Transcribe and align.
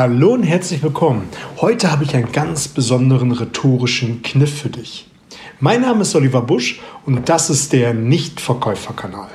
Hallo 0.00 0.34
und 0.34 0.44
herzlich 0.44 0.80
willkommen. 0.84 1.28
Heute 1.60 1.90
habe 1.90 2.04
ich 2.04 2.14
einen 2.14 2.30
ganz 2.30 2.68
besonderen 2.68 3.32
rhetorischen 3.32 4.22
Kniff 4.22 4.60
für 4.60 4.68
dich. 4.68 5.08
Mein 5.58 5.80
Name 5.80 6.02
ist 6.02 6.14
Oliver 6.14 6.40
Busch 6.40 6.80
und 7.04 7.28
das 7.28 7.50
ist 7.50 7.72
der 7.72 7.94
Nichtverkäuferkanal. 7.94 9.28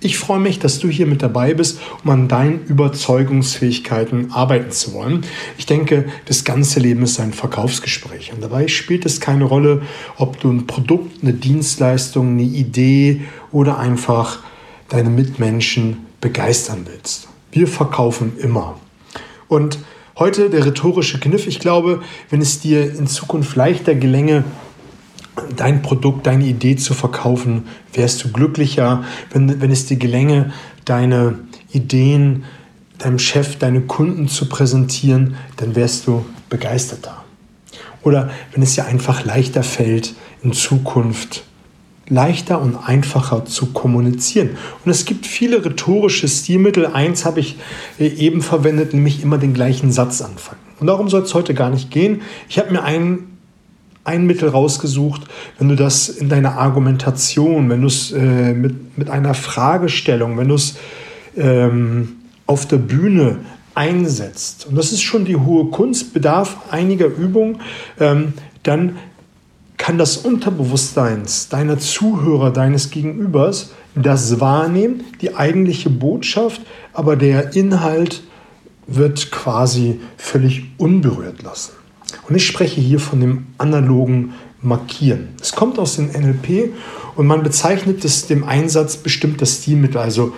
Ich 0.00 0.16
freue 0.16 0.40
mich, 0.40 0.58
dass 0.58 0.78
du 0.78 0.88
hier 0.88 1.06
mit 1.06 1.20
dabei 1.20 1.52
bist, 1.52 1.80
um 2.02 2.08
an 2.08 2.28
deinen 2.28 2.64
Überzeugungsfähigkeiten 2.64 4.32
arbeiten 4.32 4.70
zu 4.70 4.94
wollen. 4.94 5.20
Ich 5.58 5.66
denke, 5.66 6.06
das 6.24 6.44
ganze 6.44 6.80
Leben 6.80 7.02
ist 7.02 7.20
ein 7.20 7.34
Verkaufsgespräch 7.34 8.32
und 8.32 8.42
dabei 8.42 8.68
spielt 8.68 9.04
es 9.04 9.20
keine 9.20 9.44
Rolle, 9.44 9.82
ob 10.16 10.40
du 10.40 10.50
ein 10.50 10.66
Produkt, 10.66 11.22
eine 11.22 11.34
Dienstleistung, 11.34 12.30
eine 12.30 12.42
Idee 12.42 13.20
oder 13.52 13.78
einfach 13.78 14.38
deine 14.88 15.10
Mitmenschen 15.10 16.06
begeistern 16.22 16.86
willst. 16.90 17.28
Wir 17.52 17.68
verkaufen 17.68 18.32
immer. 18.38 18.80
Und 19.48 19.78
Heute 20.18 20.48
der 20.48 20.64
rhetorische 20.64 21.20
Kniff. 21.20 21.46
Ich 21.46 21.60
glaube, 21.60 22.00
wenn 22.30 22.40
es 22.40 22.58
dir 22.60 22.90
in 22.94 23.06
Zukunft 23.06 23.54
leichter 23.54 23.94
gelänge, 23.94 24.44
dein 25.54 25.82
Produkt, 25.82 26.26
deine 26.26 26.46
Idee 26.46 26.76
zu 26.76 26.94
verkaufen, 26.94 27.64
wärst 27.92 28.24
du 28.24 28.32
glücklicher. 28.32 29.04
Wenn, 29.30 29.60
wenn 29.60 29.70
es 29.70 29.84
dir 29.84 29.98
gelänge, 29.98 30.54
deine 30.86 31.38
Ideen 31.70 32.44
deinem 32.96 33.18
Chef, 33.18 33.58
deine 33.58 33.82
Kunden 33.82 34.26
zu 34.26 34.48
präsentieren, 34.48 35.36
dann 35.58 35.76
wärst 35.76 36.06
du 36.06 36.24
begeisterter. 36.48 37.24
Oder 38.02 38.30
wenn 38.52 38.62
es 38.62 38.74
dir 38.74 38.86
einfach 38.86 39.26
leichter 39.26 39.62
fällt, 39.62 40.14
in 40.42 40.54
Zukunft 40.54 41.44
leichter 42.08 42.60
und 42.60 42.76
einfacher 42.76 43.44
zu 43.44 43.66
kommunizieren. 43.66 44.50
Und 44.84 44.90
es 44.90 45.04
gibt 45.04 45.26
viele 45.26 45.64
rhetorische 45.64 46.28
Stilmittel. 46.28 46.86
Eins 46.86 47.24
habe 47.24 47.40
ich 47.40 47.56
äh, 47.98 48.06
eben 48.06 48.42
verwendet, 48.42 48.94
nämlich 48.94 49.22
immer 49.22 49.38
den 49.38 49.54
gleichen 49.54 49.90
Satz 49.90 50.20
anfangen. 50.22 50.60
Und 50.78 50.86
darum 50.86 51.08
soll 51.08 51.22
es 51.22 51.34
heute 51.34 51.54
gar 51.54 51.70
nicht 51.70 51.90
gehen. 51.90 52.22
Ich 52.48 52.58
habe 52.58 52.70
mir 52.70 52.82
ein, 52.82 53.38
ein 54.04 54.26
Mittel 54.26 54.48
rausgesucht, 54.48 55.22
wenn 55.58 55.68
du 55.68 55.74
das 55.74 56.08
in 56.08 56.28
deiner 56.28 56.58
Argumentation, 56.58 57.68
wenn 57.70 57.80
du 57.80 57.88
es 57.88 58.12
äh, 58.12 58.52
mit, 58.52 58.96
mit 58.96 59.10
einer 59.10 59.34
Fragestellung, 59.34 60.38
wenn 60.38 60.48
du 60.48 60.54
es 60.54 60.76
ähm, 61.36 62.16
auf 62.46 62.66
der 62.66 62.78
Bühne 62.78 63.38
einsetzt, 63.74 64.66
und 64.66 64.76
das 64.76 64.92
ist 64.92 65.02
schon 65.02 65.24
die 65.24 65.36
hohe 65.36 65.66
Kunst, 65.70 66.14
bedarf 66.14 66.56
einiger 66.70 67.06
Übung, 67.06 67.58
ähm, 67.98 68.34
dann 68.62 68.96
kann 69.76 69.98
das 69.98 70.16
Unterbewusstsein 70.16 71.24
deiner 71.50 71.78
Zuhörer, 71.78 72.50
deines 72.50 72.90
Gegenübers 72.90 73.70
das 73.94 74.40
wahrnehmen, 74.40 75.04
die 75.20 75.34
eigentliche 75.34 75.90
Botschaft, 75.90 76.62
aber 76.92 77.16
der 77.16 77.54
Inhalt 77.54 78.22
wird 78.86 79.30
quasi 79.30 80.00
völlig 80.16 80.64
unberührt 80.78 81.42
lassen. 81.42 81.72
Und 82.28 82.36
ich 82.36 82.46
spreche 82.46 82.80
hier 82.80 83.00
von 83.00 83.20
dem 83.20 83.46
analogen 83.58 84.34
Markieren. 84.62 85.28
Es 85.40 85.52
kommt 85.52 85.78
aus 85.78 85.96
dem 85.96 86.08
NLP 86.08 86.72
und 87.14 87.26
man 87.26 87.42
bezeichnet 87.42 88.02
es 88.04 88.26
dem 88.26 88.44
Einsatz 88.44 88.96
bestimmter 88.96 89.44
Stilmittel, 89.46 89.98
also 89.98 90.32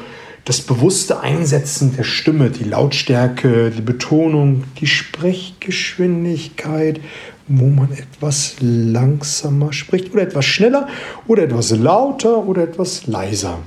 das 0.45 0.61
bewusste 0.63 1.21
Einsetzen 1.21 1.95
der 1.97 2.05
Stimme, 2.05 2.51
die 2.51 2.63
Lautstärke, 2.65 3.71
die 3.71 3.83
Betonung, 3.83 4.65
die 4.81 4.87
Sprechgeschwindigkeit 4.87 7.01
wo 7.49 7.67
man 7.67 7.93
etwas 7.93 8.57
langsamer 8.61 9.73
spricht 9.73 10.13
oder 10.13 10.23
etwas 10.23 10.45
schneller 10.45 10.89
oder 11.27 11.45
etwas 11.45 11.71
lauter 11.71 12.47
oder 12.47 12.63
etwas 12.63 13.07
leiser, 13.07 13.59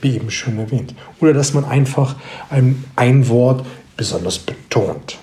wie 0.00 0.16
eben 0.16 0.30
schon 0.30 0.58
erwähnt. 0.58 0.94
Oder 1.20 1.32
dass 1.32 1.54
man 1.54 1.64
einfach 1.64 2.16
ein, 2.50 2.84
ein 2.96 3.28
Wort 3.28 3.64
besonders 3.96 4.38
betont. 4.38 5.18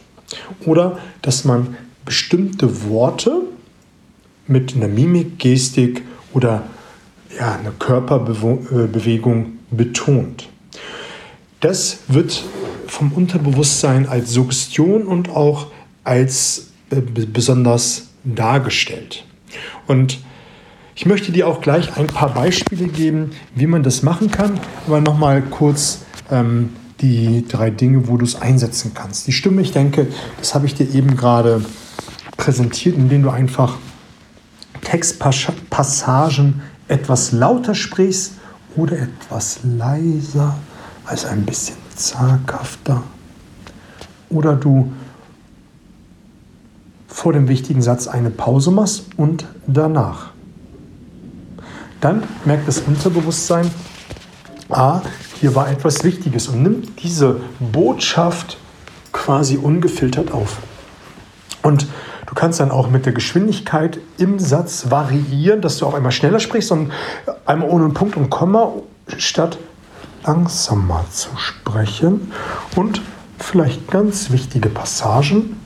Oder 0.66 1.00
dass 1.22 1.44
man 1.44 1.76
bestimmte 2.06 2.90
Worte 2.90 3.42
mit 4.48 4.76
einer 4.76 4.88
Mimik, 4.88 5.40
Gestik 5.40 6.04
oder 6.34 6.64
ja, 7.38 7.56
einer 7.56 7.72
Körperbewegung 7.72 9.60
betont. 9.72 10.48
Das 11.60 12.00
wird 12.08 12.44
vom 12.88 13.12
Unterbewusstsein 13.12 14.08
als 14.08 14.32
Suggestion 14.32 15.04
und 15.04 15.30
auch 15.30 15.68
als 16.04 16.68
äh, 16.90 17.02
besonders 17.02 18.07
dargestellt. 18.36 19.26
Und 19.88 20.20
ich 20.96 21.06
möchte 21.06 21.32
dir 21.32 21.48
auch 21.48 21.62
gleich 21.62 21.96
ein 21.96 22.08
paar 22.08 22.34
Beispiele 22.34 22.88
geben, 22.88 23.32
wie 23.56 23.68
man 23.68 23.84
das 23.84 24.04
machen 24.04 24.32
kann, 24.32 24.60
aber 24.88 25.00
nochmal 25.00 25.42
kurz 25.42 26.00
ähm, 26.32 26.70
die 27.02 27.46
drei 27.48 27.70
Dinge, 27.70 28.08
wo 28.08 28.18
du 28.18 28.26
es 28.26 28.42
einsetzen 28.42 28.94
kannst. 28.94 29.28
Die 29.28 29.32
Stimme, 29.32 29.62
ich 29.62 29.72
denke, 29.72 30.08
das 30.40 30.56
habe 30.56 30.66
ich 30.66 30.74
dir 30.74 30.92
eben 30.94 31.16
gerade 31.16 31.64
präsentiert, 32.36 32.96
indem 32.96 33.24
du 33.24 33.30
einfach 33.30 33.78
Textpassagen 34.82 36.62
etwas 36.88 37.32
lauter 37.32 37.76
sprichst 37.76 38.34
oder 38.76 38.98
etwas 39.00 39.60
leiser, 39.64 40.58
also 41.06 41.28
ein 41.28 41.46
bisschen 41.46 41.78
zaghafter. 41.96 43.04
Oder 44.30 44.56
du 44.56 44.92
vor 47.18 47.34
dem 47.34 47.48
wichtigen 47.48 47.82
Satz 47.82 48.08
eine 48.08 48.30
Pause 48.30 48.70
machst 48.70 49.06
und 49.18 49.46
danach. 49.66 50.28
Dann 52.00 52.22
merkt 52.46 52.68
das 52.68 52.78
Unterbewusstsein, 52.78 53.72
ah, 54.70 55.02
hier 55.40 55.56
war 55.56 55.68
etwas 55.68 56.04
Wichtiges 56.04 56.48
und 56.48 56.62
nimmt 56.62 57.02
diese 57.02 57.42
Botschaft 57.60 58.60
quasi 59.14 59.58
ungefiltert 59.58 60.32
auf. 60.32 60.58
Und 61.64 61.88
du 62.28 62.36
kannst 62.36 62.60
dann 62.60 62.70
auch 62.70 62.92
mit 62.92 63.08
der 63.08 63.14
Geschwindigkeit 63.14 63.98
im 64.20 64.38
Satz 64.38 64.92
variieren, 64.92 65.62
dass 65.62 65.80
du 65.80 65.88
auch 65.88 65.96
einmal 65.96 66.12
schneller 66.12 66.40
sprichst 66.40 66.72
und 66.72 66.92
einmal 67.48 67.70
ohne 67.70 67.90
Punkt 67.90 68.16
und 68.16 68.30
Komma 68.30 68.74
statt 69.18 69.58
langsamer 70.24 71.04
zu 71.10 71.30
sprechen 71.36 72.32
und 72.76 73.02
vielleicht 73.40 73.90
ganz 73.90 74.30
wichtige 74.30 74.70
Passagen 74.70 75.57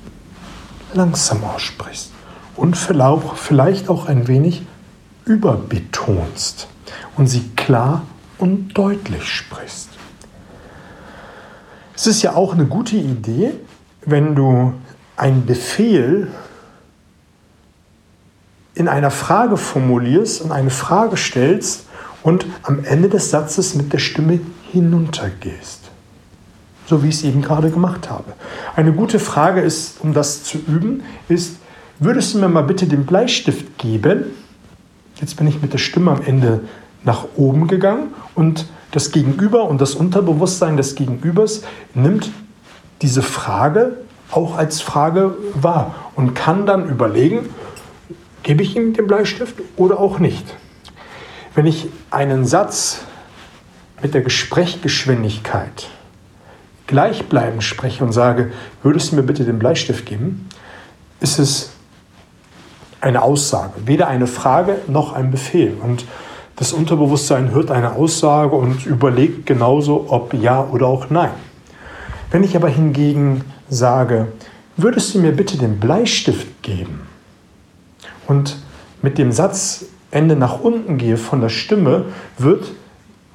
langsam 0.94 1.44
aussprichst 1.44 2.12
und 2.56 2.76
vielleicht 2.76 3.90
auch 3.90 4.08
ein 4.08 4.28
wenig 4.28 4.64
überbetonst 5.26 6.68
und 7.18 7.28
sie 7.28 7.50
klar 7.56 8.04
und 8.38 8.78
deutlich 8.78 9.24
sprichst. 9.24 9.90
Es 11.96 12.08
ist 12.08 12.22
ja 12.22 12.36
auch 12.36 12.54
eine 12.54 12.66
gute 12.66 12.96
Idee, 12.96 13.54
wenn 14.06 14.36
du 14.36 14.74
einen 15.16 15.46
Befehl 15.46 16.28
in 18.74 18.88
einer 18.88 19.12
Frage 19.12 19.58
formulierst 19.58 20.42
und 20.42 20.52
eine 20.52 20.72
Frage 20.72 21.18
stellst 21.18 21.86
und 22.24 22.46
am 22.64 22.84
Ende 22.84 23.10
des 23.10 23.30
Satzes 23.30 23.76
mit 23.76 23.94
der 23.94 24.00
Stimme 24.00 24.40
hinuntergehst 24.72 25.92
so 26.92 27.04
wie 27.04 27.08
ich 27.08 27.16
es 27.16 27.24
eben 27.24 27.42
gerade 27.42 27.72
gemacht 27.72 28.10
habe. 28.10 28.34
Eine 28.76 28.92
gute 28.92 29.18
Frage 29.18 29.62
ist, 29.62 30.02
um 30.02 30.14
das 30.14 30.44
zu 30.44 30.58
üben, 30.58 31.04
ist, 31.30 31.56
würdest 32.00 32.34
du 32.34 32.40
mir 32.40 32.50
mal 32.50 32.64
bitte 32.64 32.86
den 32.86 33.06
Bleistift 33.06 33.78
geben? 33.78 34.26
Jetzt 35.16 35.38
bin 35.38 35.48
ich 35.48 35.62
mit 35.62 35.72
der 35.72 35.78
Stimme 35.78 36.12
am 36.12 36.22
Ende 36.22 36.60
nach 37.06 37.26
oben 37.38 37.68
gegangen 37.68 38.14
und 38.36 38.66
das 38.92 39.14
Gegenüber 39.14 39.70
und 39.70 39.80
das 39.80 39.96
Unterbewusstsein 39.96 40.76
des 40.76 40.96
Gegenübers 40.96 41.64
nimmt 41.94 42.30
diese 43.02 43.22
Frage 43.22 43.94
auch 44.30 44.58
als 44.58 44.82
Frage 44.82 45.36
wahr 45.54 45.96
und 46.16 46.34
kann 46.34 46.66
dann 46.66 46.90
überlegen, 46.90 47.48
gebe 48.44 48.64
ich 48.64 48.76
ihm 48.76 48.92
den 48.92 49.08
Bleistift 49.08 49.56
oder 49.78 49.98
auch 49.98 50.20
nicht. 50.20 50.58
Wenn 51.56 51.68
ich 51.68 51.88
einen 52.10 52.46
Satz 52.46 53.00
mit 54.02 54.14
der 54.14 54.22
Gesprächgeschwindigkeit 54.24 55.88
gleichbleibend 56.92 57.64
spreche 57.64 58.04
und 58.04 58.12
sage, 58.12 58.52
würdest 58.84 59.12
du 59.12 59.16
mir 59.16 59.24
bitte 59.24 59.46
den 59.46 59.60
Bleistift 59.60 60.06
geben, 60.06 60.50
ist 61.22 61.40
es 61.40 61.72
eine 63.00 63.22
Aussage, 63.22 63.72
weder 63.86 64.10
eine 64.10 64.28
Frage 64.28 64.76
noch 64.88 65.14
ein 65.14 65.32
Befehl. 65.32 65.78
Und 65.82 66.06
das 66.58 66.74
Unterbewusstsein 66.74 67.52
hört 67.52 67.72
eine 67.72 67.94
Aussage 67.94 68.58
und 68.58 68.86
überlegt 68.86 69.46
genauso, 69.46 70.08
ob 70.10 70.34
ja 70.34 70.62
oder 70.62 70.88
auch 70.88 71.10
nein. 71.10 71.32
Wenn 72.30 72.44
ich 72.44 72.58
aber 72.58 72.68
hingegen 72.68 73.46
sage, 73.70 74.28
würdest 74.76 75.16
du 75.16 75.20
mir 75.20 75.32
bitte 75.32 75.58
den 75.58 75.80
Bleistift 75.80 76.62
geben 76.62 77.08
und 78.28 78.58
mit 79.02 79.18
dem 79.18 79.32
Satzende 79.32 80.36
nach 80.36 80.60
unten 80.60 80.98
gehe 80.98 81.16
von 81.16 81.40
der 81.40 81.50
Stimme, 81.50 82.06
wird 82.38 82.66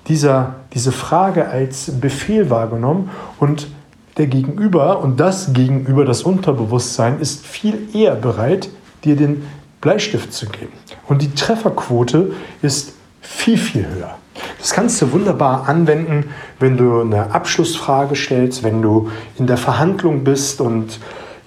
dieser, 0.09 0.57
diese 0.73 0.93
Frage 0.93 1.49
als 1.49 2.01
Befehl 2.01 2.51
wahrgenommen 2.51 3.11
und 3.41 3.69
der 4.17 4.27
Gegenüber 4.27 5.01
und 5.01 5.21
das 5.21 5.53
Gegenüber, 5.53 6.05
das 6.05 6.23
Unterbewusstsein, 6.23 7.21
ist 7.21 7.45
viel 7.45 7.89
eher 7.95 8.15
bereit, 8.15 8.71
dir 9.05 9.17
den 9.17 9.47
Bleistift 9.81 10.33
zu 10.33 10.47
geben. 10.47 10.73
Und 11.07 11.23
die 11.23 11.35
Trefferquote 11.35 12.33
ist 12.63 12.95
viel, 13.21 13.59
viel 13.59 13.87
höher. 13.87 14.17
Das 14.59 14.73
kannst 14.73 15.01
du 15.01 15.13
wunderbar 15.13 15.69
anwenden, 15.69 16.31
wenn 16.59 16.77
du 16.77 17.01
eine 17.01 17.35
Abschlussfrage 17.35 18.17
stellst, 18.17 18.63
wenn 18.63 18.83
du 18.83 19.11
in 19.39 19.47
der 19.47 19.57
Verhandlung 19.57 20.25
bist 20.25 20.61
und 20.61 20.99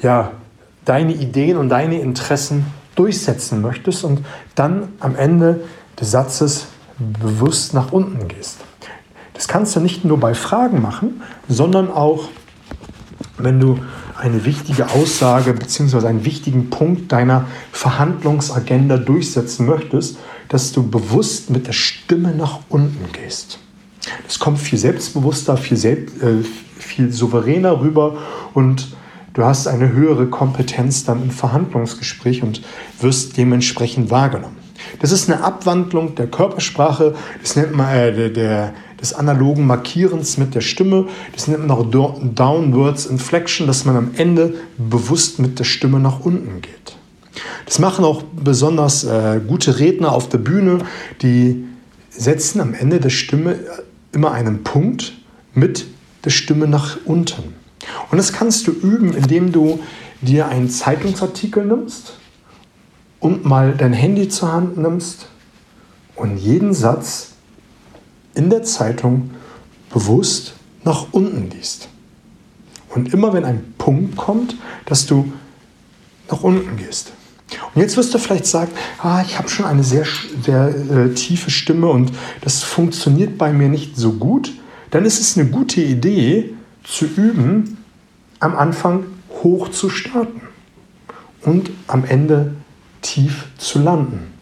ja, 0.01 0.31
deine 0.85 1.13
Ideen 1.13 1.57
und 1.57 1.69
deine 1.69 1.99
Interessen 1.99 2.65
durchsetzen 2.95 3.61
möchtest 3.61 4.03
und 4.03 4.25
dann 4.55 4.89
am 4.99 5.15
Ende 5.15 5.61
des 5.99 6.11
Satzes 6.11 6.67
bewusst 6.99 7.73
nach 7.73 7.91
unten 7.91 8.27
gehst. 8.27 8.57
Das 9.33 9.47
kannst 9.47 9.75
du 9.75 9.79
nicht 9.79 10.03
nur 10.03 10.19
bei 10.19 10.33
Fragen 10.33 10.81
machen, 10.81 11.21
sondern 11.47 11.89
auch, 11.89 12.27
wenn 13.37 13.59
du 13.59 13.79
eine 14.17 14.43
wichtige 14.43 14.89
Aussage 14.89 15.53
bzw. 15.53 16.05
einen 16.05 16.25
wichtigen 16.25 16.69
Punkt 16.69 17.11
deiner 17.11 17.45
Verhandlungsagenda 17.71 18.97
durchsetzen 18.97 19.65
möchtest, 19.65 20.17
dass 20.49 20.73
du 20.73 20.89
bewusst 20.89 21.49
mit 21.49 21.67
der 21.67 21.73
Stimme 21.73 22.35
nach 22.35 22.59
unten 22.67 23.11
gehst. 23.13 23.59
Das 24.25 24.39
kommt 24.39 24.59
viel 24.59 24.77
selbstbewusster, 24.77 25.55
viel, 25.55 25.77
selbst, 25.77 26.21
äh, 26.21 26.43
viel 26.77 27.13
souveräner 27.13 27.79
rüber 27.79 28.17
und 28.53 28.95
du 29.33 29.43
hast 29.45 29.67
eine 29.67 29.93
höhere 29.93 30.27
Kompetenz 30.27 31.05
dann 31.05 31.23
im 31.23 31.31
Verhandlungsgespräch 31.31 32.43
und 32.43 32.61
wirst 32.99 33.37
dementsprechend 33.37 34.11
wahrgenommen. 34.11 34.58
Das 34.99 35.11
ist 35.11 35.29
eine 35.29 35.43
Abwandlung 35.43 36.15
der 36.15 36.27
Körpersprache, 36.27 37.15
das 37.41 37.55
nennt 37.55 37.73
man 37.73 37.95
äh, 37.95 38.13
der, 38.13 38.29
der, 38.29 38.73
des 38.99 39.13
analogen 39.13 39.65
Markierens 39.65 40.37
mit 40.37 40.55
der 40.55 40.61
Stimme, 40.61 41.07
das 41.33 41.47
nennt 41.47 41.65
man 41.65 41.71
auch 41.71 41.85
Downwards 41.89 43.05
Inflection, 43.05 43.65
dass 43.65 43.85
man 43.85 43.95
am 43.95 44.11
Ende 44.15 44.55
bewusst 44.77 45.39
mit 45.39 45.57
der 45.57 45.63
Stimme 45.63 45.99
nach 45.99 46.19
unten 46.19 46.61
geht. 46.61 46.97
Das 47.65 47.79
machen 47.79 48.03
auch 48.03 48.23
besonders 48.23 49.05
äh, 49.05 49.39
gute 49.47 49.79
Redner 49.79 50.11
auf 50.11 50.27
der 50.27 50.39
Bühne, 50.39 50.79
die 51.21 51.65
setzen 52.09 52.59
am 52.59 52.73
Ende 52.73 52.99
der 52.99 53.09
Stimme 53.09 53.59
immer 54.11 54.31
einen 54.31 54.63
Punkt 54.63 55.13
mit 55.53 55.85
der 56.25 56.31
Stimme 56.31 56.67
nach 56.67 56.97
unten. 57.05 57.53
Und 58.11 58.17
das 58.17 58.33
kannst 58.33 58.67
du 58.67 58.71
üben, 58.71 59.13
indem 59.13 59.53
du 59.53 59.79
dir 60.21 60.49
einen 60.49 60.69
Zeitungsartikel 60.69 61.63
nimmst 61.63 62.18
und 63.19 63.45
mal 63.45 63.73
dein 63.75 63.93
Handy 63.93 64.29
zur 64.29 64.51
Hand 64.51 64.77
nimmst 64.77 65.27
und 66.15 66.37
jeden 66.37 66.73
Satz 66.73 67.33
in 68.33 68.49
der 68.49 68.63
Zeitung 68.63 69.31
bewusst 69.91 70.53
nach 70.83 71.07
unten 71.11 71.49
liest. 71.49 71.89
Und 72.89 73.13
immer 73.13 73.33
wenn 73.33 73.45
ein 73.45 73.73
Punkt 73.77 74.15
kommt, 74.15 74.55
dass 74.85 75.05
du 75.05 75.31
nach 76.29 76.41
unten 76.41 76.77
gehst. 76.77 77.11
Und 77.73 77.81
jetzt 77.81 77.97
wirst 77.97 78.13
du 78.13 78.19
vielleicht 78.19 78.45
sagen, 78.45 78.71
ah, 79.01 79.23
ich 79.25 79.37
habe 79.37 79.49
schon 79.49 79.65
eine 79.65 79.83
sehr, 79.83 80.05
sehr 80.43 80.67
äh, 80.69 81.13
tiefe 81.13 81.49
Stimme 81.49 81.87
und 81.87 82.11
das 82.41 82.63
funktioniert 82.63 83.37
bei 83.37 83.51
mir 83.51 83.69
nicht 83.69 83.97
so 83.97 84.13
gut. 84.13 84.53
Dann 84.91 85.05
ist 85.05 85.19
es 85.19 85.37
eine 85.37 85.49
gute 85.49 85.81
Idee 85.81 86.53
zu 86.83 87.05
üben, 87.05 87.77
am 88.39 88.55
Anfang 88.55 89.05
hoch 89.43 89.69
zu 89.69 89.89
starten 89.89 90.41
und 91.41 91.71
am 91.87 92.05
Ende 92.05 92.55
tief 93.01 93.47
zu 93.57 93.79
landen. 93.79 94.33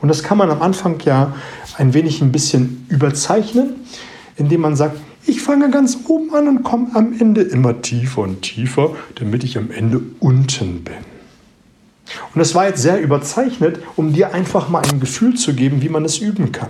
Und 0.00 0.08
das 0.08 0.22
kann 0.22 0.38
man 0.38 0.50
am 0.50 0.62
Anfang 0.62 1.00
ja 1.04 1.34
ein 1.76 1.94
wenig 1.94 2.22
ein 2.22 2.32
bisschen 2.32 2.86
überzeichnen, 2.88 3.74
indem 4.36 4.60
man 4.60 4.76
sagt, 4.76 5.00
ich 5.26 5.42
fange 5.42 5.70
ganz 5.70 5.98
oben 6.06 6.32
an 6.34 6.46
und 6.46 6.62
komme 6.62 6.88
am 6.94 7.12
Ende 7.18 7.42
immer 7.42 7.82
tiefer 7.82 8.22
und 8.22 8.42
tiefer, 8.42 8.94
damit 9.16 9.42
ich 9.42 9.58
am 9.58 9.70
Ende 9.70 10.00
unten 10.20 10.84
bin. 10.84 10.94
Und 12.32 12.38
das 12.38 12.54
war 12.54 12.68
jetzt 12.68 12.82
sehr 12.82 13.00
überzeichnet, 13.00 13.80
um 13.96 14.12
dir 14.12 14.32
einfach 14.32 14.68
mal 14.68 14.82
ein 14.88 15.00
Gefühl 15.00 15.34
zu 15.34 15.54
geben, 15.54 15.82
wie 15.82 15.88
man 15.88 16.04
es 16.04 16.18
üben 16.18 16.52
kann. 16.52 16.68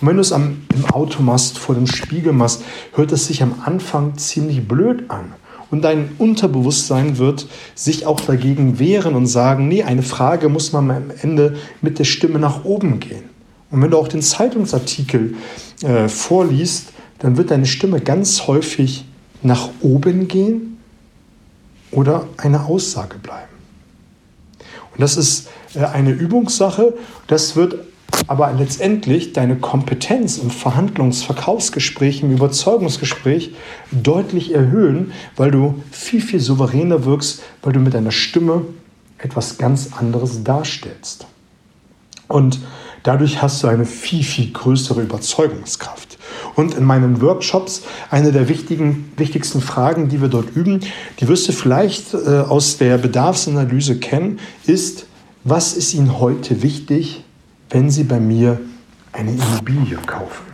Und 0.00 0.08
wenn 0.08 0.16
du 0.16 0.20
es 0.20 0.32
am, 0.32 0.62
im 0.74 0.84
Auto 0.86 1.22
machst, 1.22 1.58
vor 1.58 1.74
dem 1.74 1.86
Spiegel 1.86 2.32
machst, 2.32 2.62
hört 2.92 3.12
es 3.12 3.26
sich 3.26 3.42
am 3.42 3.62
Anfang 3.64 4.18
ziemlich 4.18 4.68
blöd 4.68 5.04
an. 5.08 5.32
Und 5.70 5.82
dein 5.82 6.10
Unterbewusstsein 6.18 7.18
wird 7.18 7.46
sich 7.74 8.06
auch 8.06 8.20
dagegen 8.20 8.78
wehren 8.78 9.14
und 9.14 9.26
sagen, 9.26 9.68
nee, 9.68 9.82
eine 9.82 10.02
Frage 10.02 10.48
muss 10.48 10.72
man 10.72 10.90
am 10.90 11.10
Ende 11.22 11.56
mit 11.82 11.98
der 11.98 12.04
Stimme 12.04 12.38
nach 12.38 12.64
oben 12.64 13.00
gehen. 13.00 13.24
Und 13.70 13.82
wenn 13.82 13.90
du 13.90 13.98
auch 13.98 14.08
den 14.08 14.22
Zeitungsartikel 14.22 15.34
äh, 15.82 16.08
vorliest, 16.08 16.92
dann 17.18 17.36
wird 17.36 17.50
deine 17.50 17.66
Stimme 17.66 18.00
ganz 18.00 18.46
häufig 18.46 19.04
nach 19.42 19.70
oben 19.80 20.28
gehen 20.28 20.78
oder 21.90 22.28
eine 22.36 22.66
Aussage 22.66 23.18
bleiben. 23.18 23.52
Und 24.92 25.00
das 25.00 25.16
ist 25.16 25.48
äh, 25.74 25.80
eine 25.80 26.10
Übungssache. 26.10 26.94
Das 27.26 27.56
wird 27.56 27.76
aber 28.26 28.52
letztendlich 28.52 29.32
deine 29.32 29.56
Kompetenz 29.56 30.38
im 30.38 30.50
Verhandlungs-, 30.50 31.24
Verkaufsgespräch, 31.24 32.22
im 32.22 32.32
Überzeugungsgespräch 32.32 33.54
deutlich 33.90 34.54
erhöhen, 34.54 35.12
weil 35.36 35.50
du 35.50 35.82
viel, 35.90 36.20
viel 36.20 36.40
souveräner 36.40 37.04
wirkst, 37.04 37.42
weil 37.62 37.72
du 37.72 37.80
mit 37.80 37.94
deiner 37.94 38.12
Stimme 38.12 38.62
etwas 39.18 39.58
ganz 39.58 39.90
anderes 39.96 40.44
darstellst. 40.44 41.26
Und 42.28 42.60
dadurch 43.02 43.40
hast 43.42 43.62
du 43.62 43.68
eine 43.68 43.86
viel, 43.86 44.24
viel 44.24 44.52
größere 44.52 45.02
Überzeugungskraft. 45.02 46.18
Und 46.56 46.74
in 46.74 46.84
meinen 46.84 47.20
Workshops, 47.20 47.82
eine 48.10 48.32
der 48.32 48.48
wichtigen, 48.48 49.12
wichtigsten 49.16 49.60
Fragen, 49.60 50.08
die 50.08 50.20
wir 50.20 50.28
dort 50.28 50.56
üben, 50.56 50.80
die 51.20 51.28
wirst 51.28 51.48
du 51.48 51.52
vielleicht 51.52 52.14
äh, 52.14 52.16
aus 52.16 52.78
der 52.78 52.98
Bedarfsanalyse 52.98 53.98
kennen, 53.98 54.40
ist, 54.66 55.06
was 55.44 55.74
ist 55.74 55.94
Ihnen 55.94 56.18
heute 56.18 56.62
wichtig, 56.62 57.22
wenn 57.70 57.90
Sie 57.90 58.04
bei 58.04 58.20
mir 58.20 58.60
eine 59.12 59.32
Immobilie 59.32 59.96
kaufen. 60.06 60.44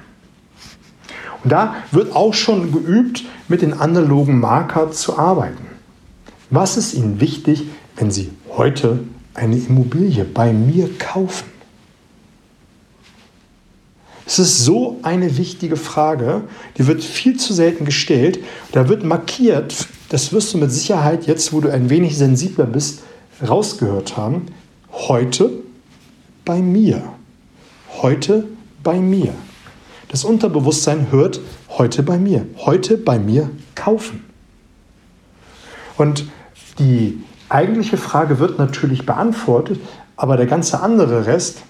Und 1.43 1.51
da 1.51 1.75
wird 1.91 2.15
auch 2.15 2.35
schon 2.35 2.73
geübt, 2.73 3.25
mit 3.49 3.63
den 3.63 3.75
analogen 3.75 4.39
Marker 4.39 4.93
zu 4.93 5.19
arbeiten. 5.19 5.67
Was 6.51 6.77
ist 6.77 6.95
Ihnen 6.95 7.21
wichtig, 7.21 7.65
wenn 7.97 8.11
Sie 8.11 8.31
heute 8.57 9.01
eine 9.35 9.57
Immobilie 9.57 10.25
bei 10.25 10.53
mir 10.53 10.89
kaufen? 10.99 11.53
Es 14.25 14.39
ist 14.39 14.65
so 14.65 15.01
eine 15.03 15.37
wichtige 15.37 15.77
Frage, 15.77 16.43
die 16.79 16.87
wird 16.87 17.03
viel 17.03 17.37
zu 17.39 17.53
selten 17.53 17.85
gestellt. 17.85 18.39
Da 18.71 18.89
wird 18.89 19.05
markiert, 19.05 19.89
das 20.09 20.33
wirst 20.33 20.55
du 20.55 20.59
mit 20.59 20.73
Sicherheit 20.73 21.27
jetzt, 21.27 21.53
wo 21.53 21.61
du 21.61 21.69
ein 21.69 21.91
wenig 21.91 22.17
sensibler 22.17 22.67
bist, 22.67 23.03
rausgehört 23.47 24.17
haben. 24.17 24.47
Heute 24.93 25.51
bei 26.45 26.61
mir. 26.61 27.03
Heute 28.01 28.45
bei 28.83 28.99
mir. 28.99 29.35
Das 30.09 30.25
Unterbewusstsein 30.25 31.11
hört 31.11 31.41
heute 31.71 32.03
bei 32.03 32.19
mir. 32.19 32.47
Heute 32.59 32.97
bei 32.97 33.19
mir 33.19 33.51
kaufen. 33.75 34.25
Und 35.97 36.27
die 36.79 37.23
eigentliche 37.49 37.97
Frage 37.97 38.39
wird 38.39 38.59
natürlich 38.59 39.07
beantwortet, 39.07 39.81
aber 40.17 40.37
der 40.37 40.47
ganze 40.47 40.81
andere 40.81 41.27
Rest 41.27 41.63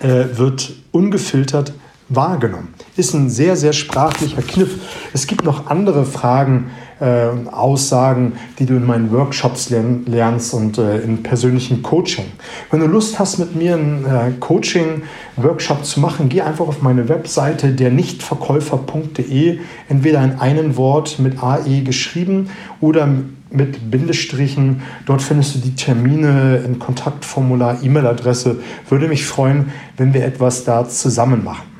äh, 0.00 0.24
wird 0.32 0.72
ungefiltert 0.92 1.72
wahrgenommen. 2.08 2.74
Ist 2.96 3.14
ein 3.14 3.30
sehr, 3.30 3.56
sehr 3.56 3.72
sprachlicher 3.72 4.42
Kniff. 4.42 4.78
Es 5.12 5.26
gibt 5.26 5.44
noch 5.44 5.66
andere 5.66 6.04
Fragen, 6.04 6.70
äh, 7.00 7.28
Aussagen, 7.50 8.32
die 8.58 8.66
du 8.66 8.74
in 8.74 8.86
meinen 8.86 9.12
Workshops 9.12 9.70
lern, 9.70 10.04
lernst 10.06 10.54
und 10.54 10.78
äh, 10.78 10.98
im 10.98 11.22
persönlichen 11.22 11.82
Coaching. 11.82 12.26
Wenn 12.70 12.80
du 12.80 12.86
Lust 12.86 13.18
hast, 13.18 13.38
mit 13.38 13.54
mir 13.54 13.74
einen 13.74 14.04
äh, 14.04 14.32
Coaching-Workshop 14.38 15.84
zu 15.84 16.00
machen, 16.00 16.28
geh 16.28 16.42
einfach 16.42 16.66
auf 16.66 16.82
meine 16.82 17.08
Webseite 17.08 17.72
der 17.72 17.90
nichtverkäufer.de, 17.90 19.58
entweder 19.88 20.24
in 20.24 20.32
einem 20.38 20.76
Wort 20.76 21.18
mit 21.18 21.42
AE 21.42 21.82
geschrieben 21.82 22.50
oder 22.80 23.08
mit 23.50 23.90
Bindestrichen. 23.90 24.82
Dort 25.06 25.22
findest 25.22 25.54
du 25.54 25.58
die 25.60 25.74
Termine, 25.74 26.62
ein 26.64 26.78
Kontaktformular, 26.78 27.82
E-Mail-Adresse. 27.82 28.56
Würde 28.88 29.08
mich 29.08 29.24
freuen, 29.24 29.72
wenn 29.96 30.12
wir 30.12 30.24
etwas 30.24 30.64
da 30.64 30.88
zusammen 30.88 31.44
machen 31.44 31.77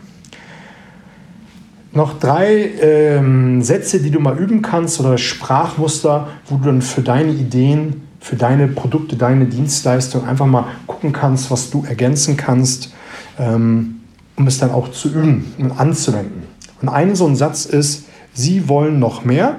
noch 1.98 2.18
drei 2.18 2.70
ähm, 2.80 3.60
Sätze, 3.60 4.00
die 4.00 4.10
du 4.10 4.20
mal 4.20 4.38
üben 4.38 4.62
kannst 4.62 5.00
oder 5.00 5.18
Sprachmuster, 5.18 6.28
wo 6.46 6.56
du 6.56 6.66
dann 6.66 6.80
für 6.80 7.02
deine 7.02 7.32
Ideen, 7.32 8.02
für 8.20 8.36
deine 8.36 8.68
Produkte, 8.68 9.16
deine 9.16 9.46
Dienstleistung 9.46 10.24
einfach 10.24 10.46
mal 10.46 10.66
gucken 10.86 11.12
kannst, 11.12 11.50
was 11.50 11.70
du 11.70 11.84
ergänzen 11.84 12.36
kannst, 12.36 12.94
ähm, 13.36 14.00
um 14.36 14.46
es 14.46 14.58
dann 14.58 14.70
auch 14.70 14.92
zu 14.92 15.08
üben 15.08 15.52
und 15.58 15.72
anzuwenden. 15.72 16.44
Und 16.80 16.88
ein 16.88 17.16
so 17.16 17.26
ein 17.26 17.34
Satz 17.34 17.66
ist, 17.66 18.04
Sie 18.32 18.68
wollen 18.68 19.00
noch 19.00 19.24
mehr 19.24 19.56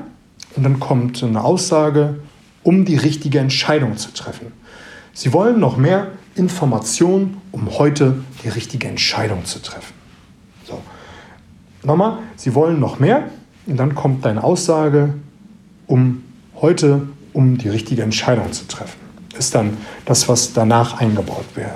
und 0.56 0.64
dann 0.64 0.80
kommt 0.80 1.22
eine 1.22 1.44
Aussage, 1.44 2.20
um 2.64 2.86
die 2.86 2.96
richtige 2.96 3.40
Entscheidung 3.40 3.98
zu 3.98 4.14
treffen. 4.14 4.54
Sie 5.14 5.34
wollen 5.34 5.60
noch 5.60 5.76
mehr 5.76 6.08
Informationen, 6.36 7.42
um 7.52 7.78
heute 7.78 8.24
die 8.46 8.48
richtige 8.48 8.88
Entscheidung 8.88 9.44
zu 9.44 9.62
treffen. 9.62 9.99
Nochmal, 11.84 12.20
sie 12.36 12.56
wollen 12.56 12.80
noch 12.80 13.00
mehr 13.00 13.30
und 13.66 13.78
dann 13.78 13.96
kommt 13.96 14.26
deine 14.26 14.44
Aussage, 14.44 15.14
um 15.88 16.24
heute, 16.62 17.04
um 17.34 17.58
die 17.58 17.70
richtige 17.70 18.04
Entscheidung 18.04 18.52
zu 18.52 18.68
treffen. 18.68 19.00
Ist 19.38 19.56
dann 19.56 19.78
das, 20.06 20.28
was 20.28 20.54
danach 20.54 21.00
eingebaut 21.00 21.46
wäre. 21.56 21.72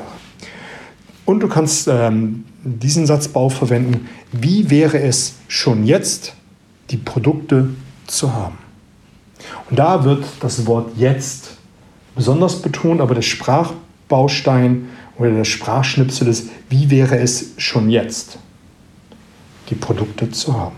Und 1.25 1.39
du 1.39 1.47
kannst 1.47 1.87
ähm, 1.87 2.43
diesen 2.63 3.05
Satzbau 3.05 3.49
verwenden, 3.49 4.09
wie 4.31 4.69
wäre 4.69 4.99
es 4.99 5.35
schon 5.47 5.85
jetzt, 5.85 6.33
die 6.89 6.97
Produkte 6.97 7.69
zu 8.07 8.33
haben. 8.33 8.57
Und 9.69 9.79
da 9.79 10.03
wird 10.03 10.25
das 10.41 10.65
Wort 10.65 10.91
jetzt 10.97 11.57
besonders 12.15 12.61
betont, 12.61 13.01
aber 13.01 13.15
der 13.15 13.21
Sprachbaustein 13.21 14.89
oder 15.17 15.31
der 15.31 15.43
Sprachschnipsel 15.45 16.27
ist, 16.27 16.49
wie 16.69 16.89
wäre 16.89 17.17
es 17.17 17.53
schon 17.57 17.89
jetzt, 17.89 18.37
die 19.69 19.75
Produkte 19.75 20.31
zu 20.31 20.57
haben. 20.57 20.75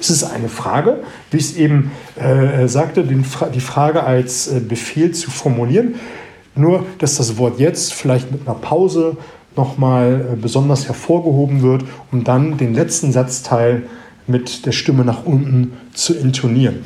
Es 0.00 0.10
ist 0.10 0.24
eine 0.24 0.48
Frage, 0.48 1.02
wie 1.30 1.36
ich 1.36 1.44
es 1.44 1.56
eben 1.56 1.90
äh, 2.16 2.68
sagte, 2.68 3.04
den, 3.04 3.24
die 3.54 3.60
Frage 3.60 4.02
als 4.02 4.48
äh, 4.48 4.60
Befehl 4.60 5.12
zu 5.12 5.30
formulieren. 5.30 5.96
Nur, 6.54 6.84
dass 6.98 7.16
das 7.16 7.36
Wort 7.38 7.58
jetzt 7.58 7.94
vielleicht 7.94 8.30
mit 8.30 8.46
einer 8.46 8.56
Pause 8.56 9.16
nochmal 9.56 10.32
äh, 10.32 10.36
besonders 10.36 10.86
hervorgehoben 10.86 11.62
wird, 11.62 11.84
um 12.12 12.24
dann 12.24 12.56
den 12.58 12.74
letzten 12.74 13.12
Satzteil 13.12 13.84
mit 14.26 14.66
der 14.66 14.72
Stimme 14.72 15.04
nach 15.04 15.24
unten 15.24 15.72
zu 15.92 16.14
intonieren. 16.14 16.84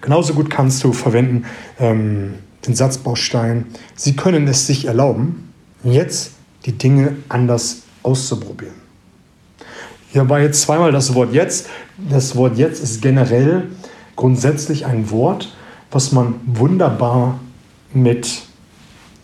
Genauso 0.00 0.34
gut 0.34 0.50
kannst 0.50 0.84
du 0.84 0.92
verwenden 0.92 1.44
ähm, 1.80 2.34
den 2.66 2.74
Satzbaustein. 2.74 3.66
Sie 3.94 4.14
können 4.14 4.46
es 4.46 4.66
sich 4.66 4.84
erlauben, 4.84 5.52
jetzt 5.82 6.32
die 6.64 6.72
Dinge 6.72 7.16
anders 7.28 7.82
auszuprobieren. 8.02 8.85
Hier 10.12 10.28
war 10.28 10.40
jetzt 10.40 10.62
zweimal 10.62 10.92
das 10.92 11.14
Wort 11.14 11.32
jetzt. 11.32 11.68
Das 11.98 12.36
Wort 12.36 12.56
jetzt 12.58 12.82
ist 12.82 13.02
generell 13.02 13.64
grundsätzlich 14.14 14.86
ein 14.86 15.10
Wort, 15.10 15.54
was 15.90 16.12
man 16.12 16.34
wunderbar 16.46 17.38
mit 17.92 18.42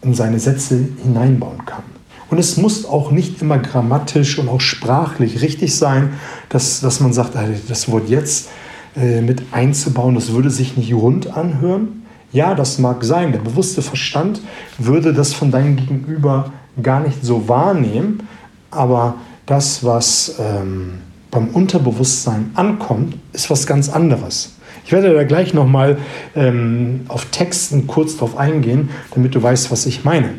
in 0.03 0.15
seine 0.15 0.39
Sätze 0.39 0.89
hineinbauen 1.03 1.65
kann. 1.65 1.85
Und 2.31 2.39
es 2.39 2.57
muss 2.57 2.87
auch 2.87 3.11
nicht 3.11 3.43
immer 3.43 3.59
grammatisch 3.59 4.39
und 4.39 4.49
auch 4.49 4.61
sprachlich 4.61 5.43
richtig 5.43 5.77
sein, 5.77 6.15
dass, 6.49 6.81
dass 6.81 7.01
man 7.01 7.13
sagt, 7.13 7.35
das 7.69 7.91
Wort 7.91 8.09
jetzt 8.09 8.49
äh, 8.97 9.21
mit 9.21 9.43
einzubauen, 9.53 10.15
das 10.15 10.33
würde 10.33 10.51
sich 10.51 10.77
nicht 10.77 10.95
rund 10.95 11.37
anhören. 11.37 12.07
Ja, 12.33 12.55
das 12.55 12.79
mag 12.79 13.05
sein. 13.05 13.33
Der 13.33 13.41
bewusste 13.41 13.83
Verstand 13.83 14.41
würde 14.79 15.13
das 15.13 15.35
von 15.35 15.51
deinem 15.51 15.77
Gegenüber 15.77 16.53
gar 16.83 17.01
nicht 17.01 17.23
so 17.23 17.49
wahrnehmen, 17.49 18.27
aber 18.71 19.17
das, 19.53 19.85
was 19.85 20.37
ähm, 20.41 20.95
beim 21.31 21.49
Unterbewusstsein 21.49 22.53
ankommt, 22.55 23.19
ist 23.35 23.51
was 23.51 23.67
ganz 23.67 23.91
anderes. 23.91 24.55
Ich 24.87 24.93
werde 24.93 25.13
da 25.13 25.25
gleich 25.25 25.53
nochmal 25.53 25.99
ähm, 26.35 27.03
auf 27.09 27.27
Texten 27.27 27.87
kurz 27.87 28.17
drauf 28.17 28.39
eingehen, 28.39 28.89
damit 29.13 29.35
du 29.35 29.43
weißt, 29.43 29.71
was 29.71 29.85
ich 29.85 30.05
meine. 30.05 30.31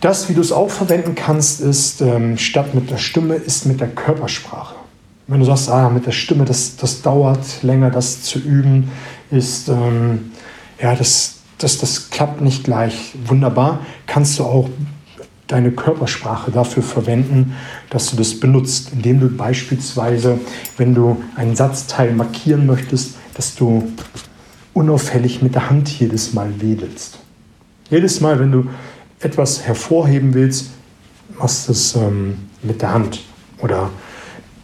Das, 0.00 0.30
wie 0.30 0.32
du 0.32 0.40
es 0.40 0.52
auch 0.52 0.70
verwenden 0.70 1.14
kannst, 1.14 1.60
ist 1.60 2.00
ähm, 2.00 2.38
statt 2.38 2.74
mit 2.74 2.90
der 2.90 2.96
Stimme, 2.96 3.34
ist 3.34 3.66
mit 3.66 3.78
der 3.80 3.88
Körpersprache. 3.88 4.74
Wenn 5.26 5.40
du 5.40 5.44
sagst, 5.44 5.68
ah, 5.68 5.90
mit 5.90 6.06
der 6.06 6.12
Stimme, 6.12 6.46
das, 6.46 6.76
das 6.76 7.02
dauert 7.02 7.62
länger, 7.62 7.90
das 7.90 8.22
zu 8.22 8.38
üben, 8.38 8.90
ist, 9.30 9.68
ähm, 9.68 10.32
ja, 10.80 10.94
das, 10.94 11.40
das, 11.58 11.76
das 11.76 12.08
klappt 12.08 12.40
nicht 12.40 12.64
gleich 12.64 13.12
wunderbar, 13.26 13.80
kannst 14.06 14.38
du 14.38 14.44
auch 14.44 14.70
deine 15.52 15.70
Körpersprache 15.70 16.50
dafür 16.50 16.82
verwenden, 16.82 17.54
dass 17.90 18.10
du 18.10 18.16
das 18.16 18.40
benutzt, 18.40 18.90
indem 18.92 19.20
du 19.20 19.28
beispielsweise, 19.28 20.40
wenn 20.76 20.94
du 20.94 21.22
einen 21.36 21.54
Satzteil 21.54 22.12
markieren 22.14 22.66
möchtest, 22.66 23.16
dass 23.34 23.54
du 23.54 23.92
unauffällig 24.72 25.42
mit 25.42 25.54
der 25.54 25.68
Hand 25.68 25.88
jedes 26.00 26.32
Mal 26.32 26.60
wedelst. 26.60 27.18
Jedes 27.90 28.20
Mal, 28.20 28.40
wenn 28.40 28.52
du 28.52 28.66
etwas 29.20 29.62
hervorheben 29.62 30.32
willst, 30.32 30.70
machst 31.38 31.68
du 31.68 31.72
es 31.72 31.94
ähm, 31.96 32.38
mit 32.62 32.80
der 32.80 32.94
Hand 32.94 33.20
oder 33.58 33.90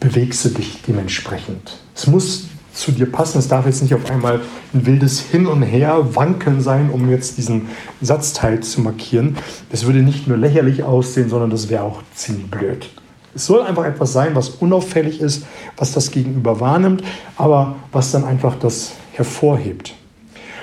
bewegst 0.00 0.44
du 0.46 0.48
dich 0.50 0.80
dementsprechend. 0.86 1.78
Es 1.94 2.06
muss 2.06 2.48
zu 2.78 2.92
dir 2.92 3.10
passen. 3.10 3.38
Es 3.38 3.48
darf 3.48 3.66
jetzt 3.66 3.82
nicht 3.82 3.94
auf 3.94 4.10
einmal 4.10 4.40
ein 4.72 4.86
wildes 4.86 5.20
Hin 5.20 5.46
und 5.46 5.62
Her 5.62 6.14
wankeln 6.14 6.60
sein, 6.60 6.90
um 6.90 7.10
jetzt 7.10 7.36
diesen 7.36 7.68
Satzteil 8.00 8.60
zu 8.60 8.80
markieren. 8.80 9.36
Das 9.70 9.84
würde 9.84 9.98
nicht 9.98 10.28
nur 10.28 10.36
lächerlich 10.36 10.82
aussehen, 10.82 11.28
sondern 11.28 11.50
das 11.50 11.68
wäre 11.68 11.82
auch 11.82 12.02
ziemlich 12.14 12.50
blöd. 12.50 12.88
Es 13.34 13.46
soll 13.46 13.62
einfach 13.62 13.84
etwas 13.84 14.12
sein, 14.12 14.34
was 14.34 14.48
unauffällig 14.48 15.20
ist, 15.20 15.44
was 15.76 15.92
das 15.92 16.10
Gegenüber 16.10 16.60
wahrnimmt, 16.60 17.02
aber 17.36 17.76
was 17.92 18.10
dann 18.10 18.24
einfach 18.24 18.56
das 18.58 18.92
hervorhebt. 19.12 19.94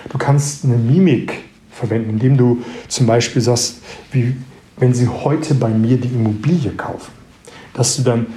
Du 0.10 0.18
kannst 0.18 0.66
eine 0.66 0.78
Mimik 0.78 1.44
verwenden, 1.72 2.12
indem 2.12 2.38
du 2.38 2.64
zum 2.88 3.06
Beispiel 3.06 3.42
sagst, 3.42 3.78
wie 4.12 4.36
wenn 4.78 4.94
sie 4.94 5.08
heute 5.08 5.54
bei 5.56 5.70
mir 5.70 5.98
die 5.98 6.10
Immobilie 6.10 6.72
kaufen, 6.72 7.12
dass 7.74 7.96
du 7.98 8.04
dann 8.04 8.28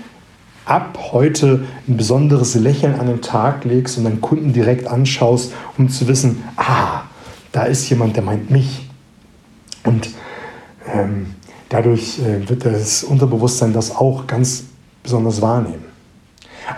ab 0.68 0.98
heute 1.12 1.64
ein 1.88 1.96
besonderes 1.96 2.54
Lächeln 2.54 2.98
an 3.00 3.06
den 3.06 3.22
Tag 3.22 3.64
legst 3.64 3.98
und 3.98 4.04
deinen 4.04 4.20
Kunden 4.20 4.52
direkt 4.52 4.86
anschaust, 4.86 5.52
um 5.76 5.88
zu 5.88 6.06
wissen, 6.08 6.44
ah, 6.56 7.02
da 7.52 7.64
ist 7.64 7.88
jemand, 7.88 8.16
der 8.16 8.22
meint 8.22 8.50
mich. 8.50 8.88
Und 9.84 10.10
ähm, 10.92 11.34
dadurch 11.70 12.18
äh, 12.18 12.48
wird 12.48 12.64
das 12.66 13.02
Unterbewusstsein 13.02 13.72
das 13.72 13.94
auch 13.96 14.26
ganz 14.26 14.64
besonders 15.02 15.40
wahrnehmen. 15.40 15.84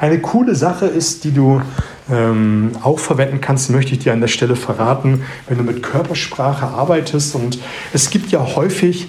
Eine 0.01 0.21
coole 0.21 0.55
Sache 0.55 0.87
ist, 0.87 1.25
die 1.25 1.33
du 1.33 1.61
ähm, 2.09 2.73
auch 2.83 3.01
verwenden 3.01 3.41
kannst, 3.41 3.71
möchte 3.71 3.93
ich 3.93 3.99
dir 3.99 4.13
an 4.13 4.21
der 4.21 4.29
Stelle 4.29 4.55
verraten, 4.55 5.25
wenn 5.49 5.59
du 5.59 5.65
mit 5.65 5.83
Körpersprache 5.83 6.67
arbeitest. 6.67 7.35
Und 7.35 7.59
es 7.93 8.11
gibt 8.11 8.31
ja 8.31 8.55
häufig 8.55 9.09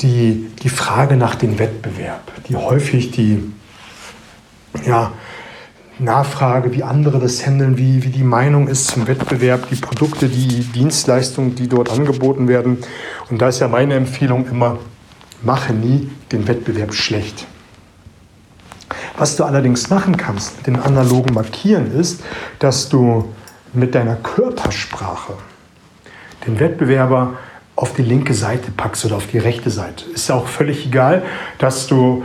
die, 0.00 0.46
die 0.62 0.70
Frage 0.70 1.16
nach 1.16 1.34
dem 1.34 1.58
Wettbewerb, 1.58 2.32
die 2.48 2.56
häufig 2.56 3.10
die 3.10 3.42
ja, 4.86 5.12
Nachfrage, 5.98 6.72
wie 6.72 6.84
andere 6.84 7.18
das 7.18 7.44
handeln, 7.44 7.76
wie, 7.76 8.04
wie 8.04 8.10
die 8.10 8.22
Meinung 8.22 8.68
ist 8.68 8.86
zum 8.86 9.08
Wettbewerb, 9.08 9.68
die 9.68 9.76
Produkte, 9.76 10.28
die 10.28 10.62
Dienstleistungen, 10.62 11.54
die 11.56 11.68
dort 11.68 11.90
angeboten 11.90 12.46
werden. 12.46 12.78
Und 13.30 13.42
da 13.42 13.48
ist 13.48 13.58
ja 13.58 13.68
meine 13.68 13.94
Empfehlung 13.94 14.46
immer, 14.48 14.78
mache 15.42 15.72
nie 15.72 16.10
den 16.30 16.46
Wettbewerb 16.46 16.94
schlecht. 16.94 17.46
Was 19.16 19.36
du 19.36 19.44
allerdings 19.44 19.90
machen 19.90 20.16
kannst 20.16 20.58
mit 20.58 20.66
den 20.68 20.76
analogen 20.76 21.34
Markieren 21.34 21.92
ist, 21.98 22.22
dass 22.60 22.88
du 22.88 23.32
mit 23.72 23.94
deiner 23.94 24.16
Körpersprache 24.16 25.34
den 26.46 26.60
Wettbewerber 26.60 27.34
auf 27.74 27.94
die 27.94 28.02
linke 28.02 28.34
Seite 28.34 28.70
packst 28.70 29.04
oder 29.04 29.16
auf 29.16 29.26
die 29.26 29.38
rechte 29.38 29.70
Seite. 29.70 30.04
Ist 30.10 30.28
ja 30.28 30.36
auch 30.36 30.46
völlig 30.46 30.86
egal, 30.86 31.24
dass 31.58 31.86
du 31.86 32.24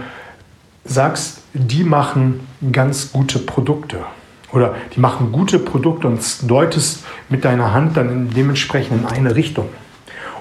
sagst, 0.85 1.42
die 1.53 1.83
machen 1.83 2.41
ganz 2.71 3.11
gute 3.11 3.39
Produkte 3.39 3.99
oder 4.51 4.75
die 4.95 4.99
machen 4.99 5.31
gute 5.31 5.59
Produkte 5.59 6.07
und 6.07 6.19
deutest 6.49 7.03
mit 7.29 7.45
deiner 7.45 7.73
Hand 7.73 7.97
dann 7.97 8.29
dementsprechend 8.29 9.01
in 9.01 9.07
eine 9.07 9.35
Richtung. 9.35 9.69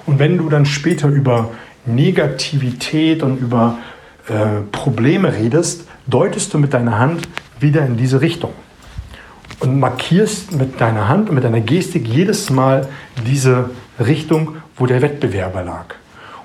Und 0.05 0.19
wenn 0.19 0.37
du 0.37 0.49
dann 0.49 0.65
später 0.65 1.07
über 1.07 1.51
Negativität 1.85 3.23
und 3.23 3.37
über 3.37 3.77
äh, 4.27 4.61
Probleme 4.71 5.33
redest, 5.33 5.87
deutest 6.07 6.53
du 6.53 6.57
mit 6.57 6.73
deiner 6.73 6.99
Hand 6.99 7.27
wieder 7.59 7.85
in 7.85 7.97
diese 7.97 8.21
Richtung 8.21 8.53
und 9.59 9.79
markierst 9.79 10.53
mit 10.53 10.81
deiner 10.81 11.07
Hand 11.07 11.29
und 11.29 11.35
mit 11.35 11.43
deiner 11.43 11.61
Gestik 11.61 12.07
jedes 12.07 12.49
Mal 12.49 12.87
diese 13.25 13.69
Richtung, 13.99 14.57
wo 14.75 14.85
der 14.85 15.01
Wettbewerber 15.01 15.63
lag. 15.63 15.95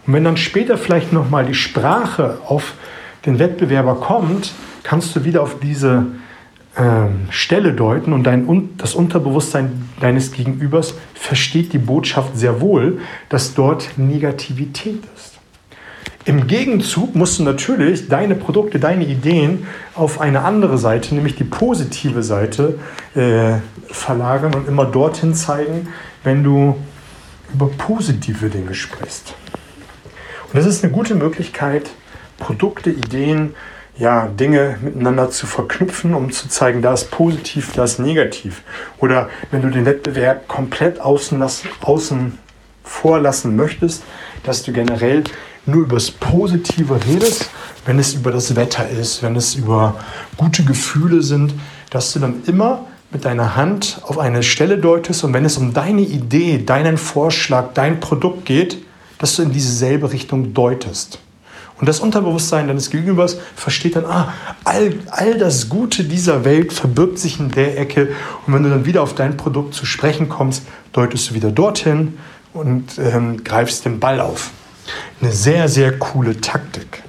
Und 0.06 0.12
wenn 0.12 0.24
dann 0.24 0.36
später 0.36 0.78
vielleicht 0.78 1.12
nochmal 1.12 1.44
die 1.44 1.54
Sprache 1.54 2.38
auf 2.46 2.74
den 3.26 3.38
Wettbewerber 3.38 3.96
kommt, 3.96 4.52
kannst 4.82 5.14
du 5.16 5.24
wieder 5.24 5.42
auf 5.42 5.58
diese 5.60 6.06
ähm, 6.76 7.26
Stelle 7.30 7.72
deuten 7.72 8.12
und 8.12 8.24
dein, 8.24 8.70
das 8.78 8.94
Unterbewusstsein 8.94 9.88
deines 10.00 10.32
Gegenübers 10.32 10.94
versteht 11.14 11.72
die 11.72 11.78
Botschaft 11.78 12.36
sehr 12.36 12.60
wohl, 12.60 13.00
dass 13.28 13.54
dort 13.54 13.98
Negativität 13.98 15.02
ist. 15.16 15.38
Im 16.24 16.46
Gegenzug 16.46 17.14
musst 17.14 17.38
du 17.38 17.42
natürlich 17.42 18.08
deine 18.08 18.34
Produkte, 18.34 18.78
deine 18.78 19.06
Ideen 19.06 19.66
auf 19.94 20.20
eine 20.20 20.42
andere 20.42 20.76
Seite, 20.76 21.14
nämlich 21.14 21.36
die 21.36 21.44
positive 21.44 22.22
Seite, 22.22 22.78
äh, 23.14 23.54
verlagern 23.86 24.54
und 24.54 24.68
immer 24.68 24.84
dorthin 24.84 25.34
zeigen, 25.34 25.88
wenn 26.24 26.44
du 26.44 26.76
über 27.54 27.68
positive 27.78 28.50
Dinge 28.50 28.74
sprichst. 28.74 29.34
Und 30.52 30.56
das 30.58 30.66
ist 30.66 30.84
eine 30.84 30.92
gute 30.92 31.14
Möglichkeit, 31.14 31.90
Produkte, 32.38 32.90
Ideen, 32.90 33.54
ja, 33.98 34.28
Dinge 34.28 34.78
miteinander 34.80 35.30
zu 35.30 35.46
verknüpfen, 35.46 36.14
um 36.14 36.30
zu 36.30 36.48
zeigen, 36.48 36.82
da 36.82 36.94
ist 36.94 37.10
positiv, 37.10 37.72
da 37.74 37.84
ist 37.84 37.98
negativ. 37.98 38.62
Oder 38.98 39.28
wenn 39.50 39.62
du 39.62 39.70
den 39.70 39.84
Wettbewerb 39.84 40.46
komplett 40.46 41.00
außen, 41.00 41.38
lassen, 41.38 41.68
außen 41.82 42.38
vorlassen 42.84 43.56
möchtest, 43.56 44.02
dass 44.44 44.62
du 44.62 44.72
generell 44.72 45.24
nur 45.66 45.82
über 45.82 45.96
das 45.96 46.10
Positive 46.10 46.98
redest, 47.06 47.50
wenn 47.84 47.98
es 47.98 48.14
über 48.14 48.30
das 48.30 48.56
Wetter 48.56 48.88
ist, 48.88 49.22
wenn 49.22 49.36
es 49.36 49.54
über 49.54 49.96
gute 50.36 50.64
Gefühle 50.64 51.22
sind, 51.22 51.54
dass 51.90 52.12
du 52.12 52.20
dann 52.20 52.42
immer 52.46 52.86
mit 53.10 53.24
deiner 53.24 53.56
Hand 53.56 54.00
auf 54.02 54.18
eine 54.18 54.42
Stelle 54.42 54.78
deutest 54.78 55.24
und 55.24 55.32
wenn 55.32 55.44
es 55.44 55.56
um 55.56 55.72
deine 55.72 56.02
Idee, 56.02 56.58
deinen 56.64 56.98
Vorschlag, 56.98 57.72
dein 57.74 58.00
Produkt 58.00 58.44
geht, 58.44 58.78
dass 59.18 59.36
du 59.36 59.42
in 59.42 59.52
dieselbe 59.52 60.12
Richtung 60.12 60.54
deutest. 60.54 61.18
Und 61.78 61.88
das 61.88 62.00
Unterbewusstsein 62.00 62.66
deines 62.66 62.90
Gegenübers 62.90 63.38
versteht 63.54 63.96
dann, 63.96 64.04
ah, 64.04 64.32
all, 64.64 64.94
all 65.10 65.38
das 65.38 65.68
Gute 65.68 66.04
dieser 66.04 66.44
Welt 66.44 66.72
verbirgt 66.72 67.18
sich 67.18 67.38
in 67.38 67.50
der 67.50 67.78
Ecke. 67.78 68.08
Und 68.46 68.54
wenn 68.54 68.64
du 68.64 68.70
dann 68.70 68.84
wieder 68.84 69.02
auf 69.02 69.14
dein 69.14 69.36
Produkt 69.36 69.74
zu 69.74 69.86
sprechen 69.86 70.28
kommst, 70.28 70.64
deutest 70.92 71.30
du 71.30 71.34
wieder 71.34 71.52
dorthin 71.52 72.18
und 72.52 72.98
ähm, 72.98 73.44
greifst 73.44 73.84
den 73.84 74.00
Ball 74.00 74.20
auf. 74.20 74.50
Eine 75.20 75.30
sehr, 75.30 75.68
sehr 75.68 75.96
coole 75.98 76.40
Taktik. 76.40 77.02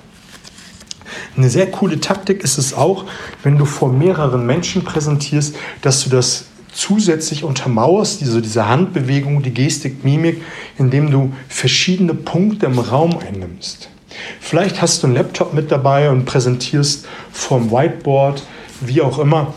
Eine 1.36 1.50
sehr 1.50 1.72
coole 1.72 2.00
Taktik 2.00 2.44
ist 2.44 2.58
es 2.58 2.74
auch, 2.74 3.06
wenn 3.44 3.58
du 3.58 3.66
vor 3.66 3.92
mehreren 3.92 4.46
Menschen 4.46 4.84
präsentierst, 4.84 5.56
dass 5.82 6.04
du 6.04 6.10
das 6.10 6.46
zusätzlich 6.72 7.44
untermauerst, 7.44 8.22
diese, 8.22 8.42
diese 8.42 8.68
Handbewegung, 8.68 9.42
die 9.42 9.54
Gestik, 9.54 10.04
Mimik, 10.04 10.42
indem 10.78 11.10
du 11.10 11.34
verschiedene 11.48 12.14
Punkte 12.14 12.68
im 12.68 12.78
Raum 12.78 13.18
einnimmst. 13.18 13.90
Vielleicht 14.40 14.82
hast 14.82 15.04
du 15.04 15.08
einen 15.08 15.16
Laptop 15.16 15.54
mit 15.54 15.72
dabei 15.72 16.10
und 16.10 16.26
präsentierst 16.26 17.06
vom 17.32 17.72
Whiteboard, 17.72 18.44
wie 18.82 19.02
auch 19.02 19.20
immer, 19.20 19.54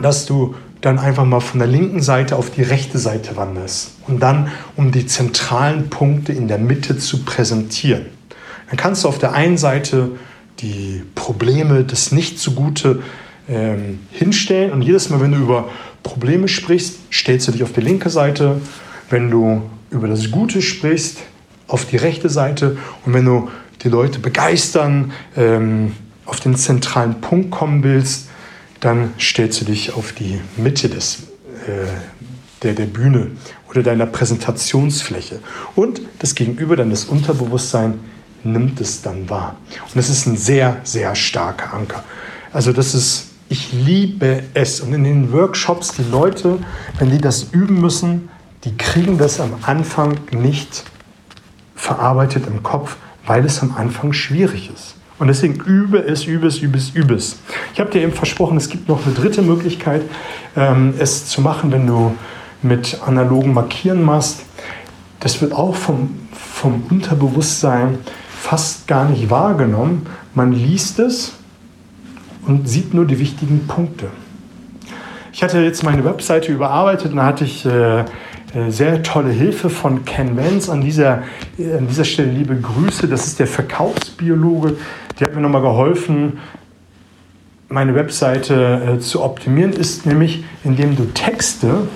dass 0.00 0.26
du 0.26 0.54
dann 0.80 0.98
einfach 0.98 1.24
mal 1.24 1.40
von 1.40 1.58
der 1.58 1.68
linken 1.68 2.00
Seite 2.00 2.36
auf 2.36 2.50
die 2.50 2.62
rechte 2.62 2.98
Seite 2.98 3.36
wanderst 3.36 3.92
und 4.06 4.20
dann 4.20 4.50
um 4.76 4.92
die 4.92 5.06
zentralen 5.06 5.90
Punkte 5.90 6.32
in 6.32 6.48
der 6.48 6.58
Mitte 6.58 6.96
zu 6.96 7.24
präsentieren. 7.24 8.06
Dann 8.68 8.76
kannst 8.76 9.04
du 9.04 9.08
auf 9.08 9.18
der 9.18 9.32
einen 9.32 9.58
Seite 9.58 10.12
die 10.60 11.02
Probleme, 11.14 11.84
das 11.84 12.12
Nicht-so-Gute 12.12 13.02
ähm, 13.48 14.00
hinstellen 14.10 14.72
und 14.72 14.82
jedes 14.82 15.10
Mal, 15.10 15.20
wenn 15.20 15.32
du 15.32 15.38
über 15.38 15.68
Probleme 16.02 16.48
sprichst, 16.48 16.98
stellst 17.12 17.48
du 17.48 17.52
dich 17.52 17.62
auf 17.62 17.72
die 17.72 17.80
linke 17.80 18.10
Seite. 18.10 18.60
Wenn 19.10 19.30
du 19.30 19.62
über 19.90 20.08
das 20.08 20.30
Gute 20.30 20.62
sprichst, 20.62 21.18
auf 21.70 21.86
die 21.86 21.96
rechte 21.96 22.28
Seite. 22.28 22.76
Und 23.04 23.14
wenn 23.14 23.24
du 23.24 23.48
die 23.82 23.88
Leute 23.88 24.18
begeistern, 24.18 25.12
ähm, 25.36 25.94
auf 26.26 26.40
den 26.40 26.56
zentralen 26.56 27.20
Punkt 27.20 27.50
kommen 27.50 27.82
willst, 27.82 28.28
dann 28.80 29.14
stellst 29.18 29.60
du 29.60 29.64
dich 29.64 29.94
auf 29.94 30.12
die 30.12 30.40
Mitte 30.56 30.88
des, 30.88 31.24
äh, 31.66 31.86
der, 32.62 32.74
der 32.74 32.86
Bühne 32.86 33.28
oder 33.68 33.82
deiner 33.82 34.06
Präsentationsfläche. 34.06 35.40
Und 35.74 36.00
das 36.18 36.34
Gegenüber, 36.34 36.76
dann 36.76 36.90
das 36.90 37.04
Unterbewusstsein, 37.04 38.00
nimmt 38.42 38.80
es 38.80 39.02
dann 39.02 39.28
wahr. 39.28 39.56
Und 39.82 39.96
das 39.96 40.08
ist 40.08 40.26
ein 40.26 40.36
sehr, 40.36 40.78
sehr 40.82 41.14
starker 41.14 41.74
Anker. 41.74 42.04
Also 42.52 42.72
das 42.72 42.94
ist 42.94 43.26
ich 43.50 43.72
liebe 43.72 44.44
es. 44.54 44.80
Und 44.80 44.94
in 44.94 45.02
den 45.02 45.32
Workshops, 45.32 45.92
die 45.92 46.04
Leute, 46.04 46.58
wenn 46.98 47.10
die 47.10 47.18
das 47.18 47.48
üben 47.50 47.80
müssen, 47.80 48.28
die 48.62 48.76
kriegen 48.76 49.18
das 49.18 49.40
am 49.40 49.54
Anfang 49.62 50.20
nicht 50.30 50.84
verarbeitet 51.80 52.46
im 52.46 52.62
Kopf, 52.62 52.96
weil 53.26 53.44
es 53.44 53.62
am 53.62 53.74
Anfang 53.76 54.12
schwierig 54.12 54.70
ist. 54.72 54.96
Und 55.18 55.28
deswegen 55.28 55.54
übe 55.54 55.98
es, 55.98 56.24
übe 56.24 56.46
es, 56.46 56.58
übe 56.58 56.78
es, 56.78 56.90
übe 56.90 57.14
es. 57.14 57.38
Ich 57.72 57.80
habe 57.80 57.90
dir 57.90 58.02
eben 58.02 58.12
versprochen, 58.12 58.56
es 58.56 58.68
gibt 58.68 58.88
noch 58.88 59.04
eine 59.04 59.14
dritte 59.14 59.42
Möglichkeit, 59.42 60.02
ähm, 60.56 60.94
es 60.98 61.26
zu 61.26 61.40
machen, 61.40 61.72
wenn 61.72 61.86
du 61.86 62.14
mit 62.62 63.00
analogen 63.06 63.54
Markieren 63.54 64.02
machst. 64.02 64.42
Das 65.20 65.40
wird 65.40 65.52
auch 65.52 65.74
vom, 65.74 66.18
vom 66.32 66.84
Unterbewusstsein 66.90 67.98
fast 68.28 68.86
gar 68.86 69.08
nicht 69.08 69.30
wahrgenommen. 69.30 70.06
Man 70.34 70.52
liest 70.52 70.98
es 70.98 71.32
und 72.46 72.68
sieht 72.68 72.94
nur 72.94 73.06
die 73.06 73.18
wichtigen 73.18 73.66
Punkte. 73.66 74.08
Ich 75.32 75.42
hatte 75.42 75.60
jetzt 75.60 75.82
meine 75.82 76.04
Webseite 76.04 76.52
überarbeitet 76.52 77.12
und 77.12 77.16
da 77.16 77.26
hatte 77.26 77.44
ich 77.44 77.64
äh, 77.64 78.04
sehr 78.68 79.02
tolle 79.02 79.30
Hilfe 79.30 79.70
von 79.70 80.04
Ken 80.04 80.36
Vance. 80.36 80.70
An 80.70 80.80
dieser, 80.80 81.22
äh, 81.58 81.76
an 81.76 81.86
dieser 81.86 82.04
Stelle 82.04 82.30
liebe 82.30 82.56
Grüße. 82.56 83.08
Das 83.08 83.26
ist 83.26 83.38
der 83.38 83.46
Verkaufsbiologe. 83.46 84.76
Der 85.18 85.28
hat 85.28 85.34
mir 85.34 85.40
nochmal 85.40 85.62
geholfen, 85.62 86.38
meine 87.68 87.94
Webseite 87.94 88.96
äh, 88.96 88.98
zu 88.98 89.22
optimieren. 89.22 89.72
Ist 89.72 90.06
nämlich, 90.06 90.44
indem 90.64 90.96
du 90.96 91.04
Texte, 91.14 91.88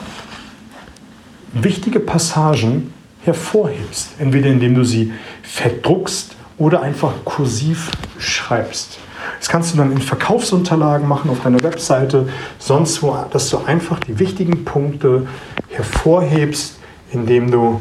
wichtige 1.53 2.01
Passagen 2.01 2.93
hervorhebst. 3.25 4.13
Entweder 4.19 4.49
indem 4.51 4.75
du 4.75 4.85
sie 4.85 5.13
verdruckst 5.43 6.37
oder 6.59 6.83
einfach 6.83 7.13
kursiv 7.25 7.91
schreibst. 8.19 8.99
Das 9.45 9.51
kannst 9.51 9.75
du 9.75 9.77
dann 9.77 9.93
in 9.93 10.01
Verkaufsunterlagen 10.01 11.07
machen 11.07 11.29
auf 11.29 11.43
deiner 11.43 11.63
Webseite, 11.63 12.31
sonst 12.59 13.03
wo, 13.03 13.15
dass 13.31 13.51
du 13.51 13.59
einfach 13.59 14.01
die 14.01 14.19
wichtigen 14.19 14.65
Punkte 14.65 15.27
hervorhebst, 15.69 16.79
indem 17.13 17.51
du 17.51 17.79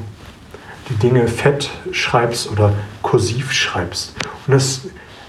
die 0.89 0.95
Dinge 0.95 1.25
fett 1.29 1.69
schreibst 1.93 2.51
oder 2.51 2.73
kursiv 3.01 3.53
schreibst. 3.53 4.13
Und 4.45 4.55
das 4.55 4.81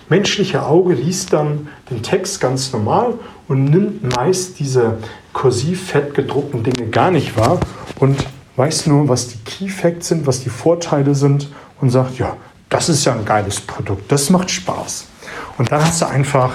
menschliche 0.08 0.64
Auge 0.64 0.94
liest 0.94 1.32
dann 1.32 1.68
den 1.88 2.02
Text 2.02 2.40
ganz 2.40 2.72
normal 2.72 3.14
und 3.46 3.66
nimmt 3.66 4.16
meist 4.16 4.58
diese 4.58 4.98
kursiv 5.32 5.86
fett 5.86 6.14
gedruckten 6.14 6.64
Dinge 6.64 6.90
gar 6.90 7.12
nicht 7.12 7.36
wahr 7.36 7.60
und 8.00 8.26
weiß 8.56 8.88
nur, 8.88 9.08
was 9.08 9.28
die 9.28 9.38
Key 9.44 9.68
Facts 9.68 10.08
sind, 10.08 10.26
was 10.26 10.40
die 10.40 10.50
Vorteile 10.50 11.14
sind 11.14 11.48
und 11.80 11.90
sagt, 11.90 12.18
ja, 12.18 12.36
das 12.70 12.88
ist 12.88 13.04
ja 13.04 13.12
ein 13.12 13.24
geiles 13.24 13.60
Produkt, 13.60 14.10
das 14.10 14.30
macht 14.30 14.50
Spaß. 14.50 15.13
Und 15.58 15.72
dann 15.72 15.84
hast 15.84 16.00
du 16.02 16.06
einfach 16.06 16.52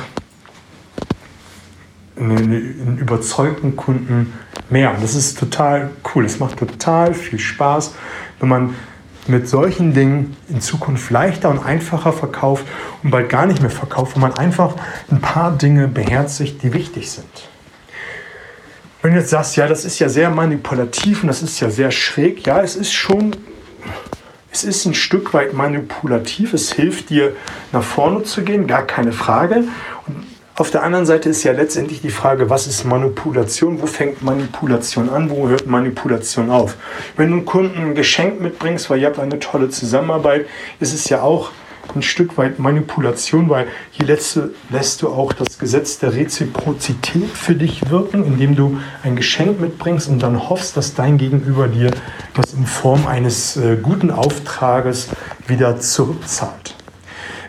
einen, 2.19 2.97
überzeugten 2.99 3.75
Kunden 3.75 4.33
mehr. 4.69 4.93
Und 4.93 5.03
das 5.03 5.15
ist 5.15 5.39
total 5.39 5.89
cool. 6.13 6.25
Es 6.25 6.39
macht 6.39 6.57
total 6.57 7.13
viel 7.13 7.39
Spaß, 7.39 7.95
wenn 8.39 8.49
man 8.49 8.75
mit 9.27 9.47
solchen 9.47 9.93
Dingen 9.93 10.35
in 10.49 10.59
Zukunft 10.59 11.11
leichter 11.11 11.49
und 11.49 11.59
einfacher 11.59 12.11
verkauft 12.13 12.65
und 13.03 13.11
bald 13.11 13.29
gar 13.29 13.45
nicht 13.45 13.61
mehr 13.61 13.69
verkauft, 13.69 14.15
wo 14.15 14.19
man 14.19 14.33
einfach 14.33 14.75
ein 15.11 15.21
paar 15.21 15.51
Dinge 15.55 15.87
beherzigt, 15.87 16.63
die 16.63 16.73
wichtig 16.73 17.11
sind. 17.11 17.49
Wenn 19.01 19.13
du 19.13 19.19
jetzt 19.19 19.29
sagst, 19.29 19.55
ja, 19.55 19.67
das 19.67 19.85
ist 19.85 19.99
ja 19.99 20.09
sehr 20.09 20.29
manipulativ 20.29 21.21
und 21.23 21.27
das 21.27 21.41
ist 21.41 21.59
ja 21.59 21.69
sehr 21.69 21.91
schräg, 21.91 22.45
ja, 22.45 22.61
es 22.61 22.75
ist 22.75 22.91
schon 22.91 23.35
es 24.51 24.63
ist 24.63 24.85
ein 24.85 24.93
Stück 24.93 25.33
weit 25.33 25.53
manipulativ. 25.53 26.53
Es 26.53 26.71
hilft 26.71 27.09
dir, 27.09 27.35
nach 27.71 27.83
vorne 27.83 28.23
zu 28.23 28.43
gehen, 28.43 28.67
gar 28.67 28.83
keine 28.83 29.11
Frage. 29.11 29.63
Und 30.07 30.25
auf 30.55 30.71
der 30.71 30.83
anderen 30.83 31.05
Seite 31.05 31.29
ist 31.29 31.43
ja 31.43 31.53
letztendlich 31.53 32.01
die 32.01 32.09
Frage, 32.09 32.49
was 32.49 32.67
ist 32.67 32.83
Manipulation? 32.83 33.81
Wo 33.81 33.85
fängt 33.85 34.23
Manipulation 34.23 35.09
an? 35.09 35.29
Wo 35.29 35.47
hört 35.47 35.67
Manipulation 35.67 36.49
auf? 36.49 36.75
Wenn 37.15 37.29
du 37.29 37.37
einem 37.37 37.45
Kunden 37.45 37.79
ein 37.79 37.95
Geschenk 37.95 38.41
mitbringst, 38.41 38.89
weil 38.89 38.99
ihr 38.99 39.07
habt 39.07 39.19
eine 39.19 39.39
tolle 39.39 39.69
Zusammenarbeit, 39.69 40.47
ist 40.79 40.93
es 40.93 41.07
ja 41.09 41.21
auch 41.21 41.51
ein 41.95 42.01
Stück 42.01 42.37
weit 42.37 42.59
Manipulation, 42.59 43.49
weil 43.49 43.67
hier 43.91 44.05
lässt 44.05 44.35
du, 44.35 44.51
lässt 44.69 45.01
du 45.01 45.09
auch 45.09 45.33
das 45.33 45.59
Gesetz 45.59 45.99
der 45.99 46.13
Reziprozität 46.13 47.29
für 47.29 47.55
dich 47.55 47.89
wirken, 47.89 48.25
indem 48.25 48.55
du 48.55 48.79
ein 49.03 49.15
Geschenk 49.15 49.59
mitbringst 49.59 50.09
und 50.09 50.23
dann 50.23 50.49
hoffst, 50.49 50.77
dass 50.77 50.93
dein 50.93 51.17
Gegenüber 51.17 51.67
dir 51.67 51.91
das 52.33 52.53
in 52.53 52.65
Form 52.65 53.07
eines 53.07 53.57
äh, 53.57 53.77
guten 53.81 54.11
Auftrages 54.11 55.09
wieder 55.47 55.79
zurückzahlt. 55.79 56.75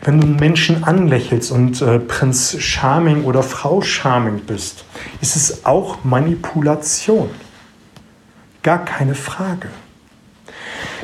Wenn 0.02 0.20
du 0.20 0.26
Menschen 0.26 0.84
anlächelst 0.84 1.52
und 1.52 1.82
äh, 1.82 1.98
Prinz 1.98 2.56
Charming 2.58 3.24
oder 3.24 3.42
Frau 3.42 3.82
Charming 3.82 4.40
bist, 4.40 4.84
ist 5.20 5.36
es 5.36 5.66
auch 5.66 6.04
Manipulation. 6.04 7.28
Gar 8.62 8.84
keine 8.84 9.14
Frage. 9.14 9.68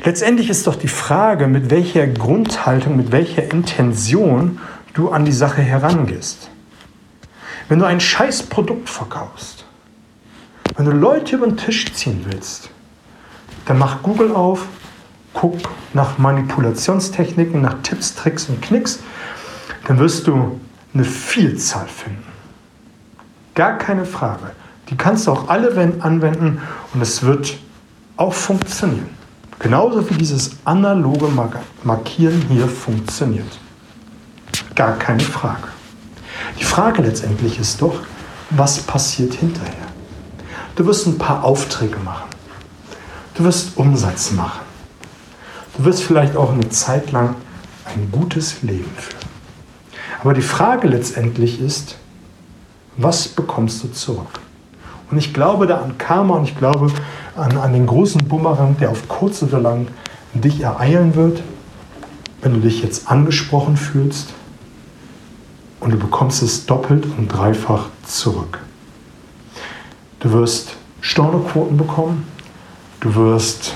Letztendlich 0.07 0.51
ist 0.51 0.69
doch 0.69 0.77
die 0.77 0.87
Frage, 0.87 1.49
mit 1.49 1.69
welcher 1.69 2.07
Grundhaltung, 2.07 2.97
mit 2.97 3.11
welcher 3.11 3.51
Intention 3.51 4.61
du 4.95 5.11
an 5.11 5.25
die 5.25 5.33
Sache 5.33 5.63
herangehst. 5.63 6.49
Wenn 7.69 7.81
du 7.81 7.87
ein 7.87 7.99
Scheißprodukt 7.99 8.89
verkaufst, 8.89 9.65
wenn 10.77 10.85
du 10.85 10.93
Leute 10.93 11.35
über 11.35 11.49
den 11.49 11.57
Tisch 11.57 11.93
ziehen 11.93 12.25
willst, 12.25 12.71
dann 13.65 13.79
mach 13.79 14.05
Google 14.05 14.31
auf, 14.31 14.67
guck 15.35 15.59
nach 15.93 16.19
Manipulationstechniken, 16.19 17.61
nach 17.61 17.83
Tipps, 17.83 18.15
Tricks 18.15 18.49
und 18.49 18.63
Knicks, 18.63 19.01
dann 19.89 19.99
wirst 19.99 20.29
du 20.29 20.61
eine 20.95 21.03
Vielzahl 21.03 21.89
finden. 21.89 22.23
Gar 23.57 23.77
keine 23.77 24.05
Frage. 24.05 24.53
Die 24.89 24.97
kannst 24.97 25.27
du 25.27 25.33
auch 25.33 25.49
alle 25.49 25.75
anwenden 25.99 26.63
und 26.95 27.03
es 27.03 27.25
wird 27.25 27.59
auch 28.17 28.35
funktionieren. 28.35 29.16
Genauso 29.59 30.09
wie 30.11 30.15
dieses 30.15 30.51
analoge 30.65 31.29
Markieren 31.83 32.43
hier 32.49 32.69
funktioniert. 32.69 33.59
Gar 34.75 34.99
keine 34.99 35.21
Frage. 35.21 35.69
Die 36.61 36.65
Frage 36.65 37.03
letztendlich 37.03 37.59
ist 37.59 37.81
doch, 37.81 38.01
was 38.51 38.79
passiert 38.81 39.35
hinterher? 39.35 39.87
Du 40.75 40.85
wirst 40.87 41.07
ein 41.07 41.19
paar 41.19 41.43
Aufträge 41.43 41.99
machen. 41.99 42.29
Du 43.35 43.45
wirst 43.45 43.77
Umsatz 43.77 44.33
machen. 44.33 44.61
Du 45.77 45.85
wirst 45.85 46.03
vielleicht 46.03 46.37
auch 46.37 46.53
eine 46.53 46.69
Zeit 46.69 47.13
lang 47.13 47.35
ein 47.87 48.11
gutes 48.13 48.63
Leben 48.63 48.91
führen. 48.97 49.27
Aber 50.21 50.35
die 50.35 50.43
Frage 50.43 50.89
letztendlich 50.89 51.61
ist, 51.61 51.97
was 52.97 53.29
bekommst 53.29 53.85
du 53.85 53.93
zurück? 53.93 54.41
Und 55.11 55.19
ich 55.19 55.33
glaube 55.33 55.67
da 55.67 55.79
an 55.79 55.99
Karma 55.99 56.35
und 56.35 56.45
ich 56.45 56.57
glaube 56.57 56.91
an, 57.37 57.57
an 57.57 57.73
den 57.73 57.87
großen 57.87 58.27
Bumerang, 58.27 58.77
der 58.79 58.91
auf 58.91 59.09
kurz 59.09 59.43
oder 59.43 59.61
lang 59.61 59.89
dich 60.35 60.61
ereilen 60.61 61.15
wird, 61.15 61.43
wenn 62.43 62.55
du 62.55 62.61
dich 62.61 62.83
jetzt 62.83 63.11
angesprochen 63.11 63.77
fühlst 63.77 64.35
und 65.81 65.93
du 65.93 65.99
bekommst 65.99 66.43
es 66.43 66.67
doppelt 66.67 67.07
und 67.17 67.29
dreifach 67.29 67.87
zurück. 68.05 68.59
Du 70.21 70.33
wirst 70.33 70.77
Stornoquoten 71.01 71.77
bekommen, 71.77 72.27
du 73.01 73.15
wirst 73.15 73.75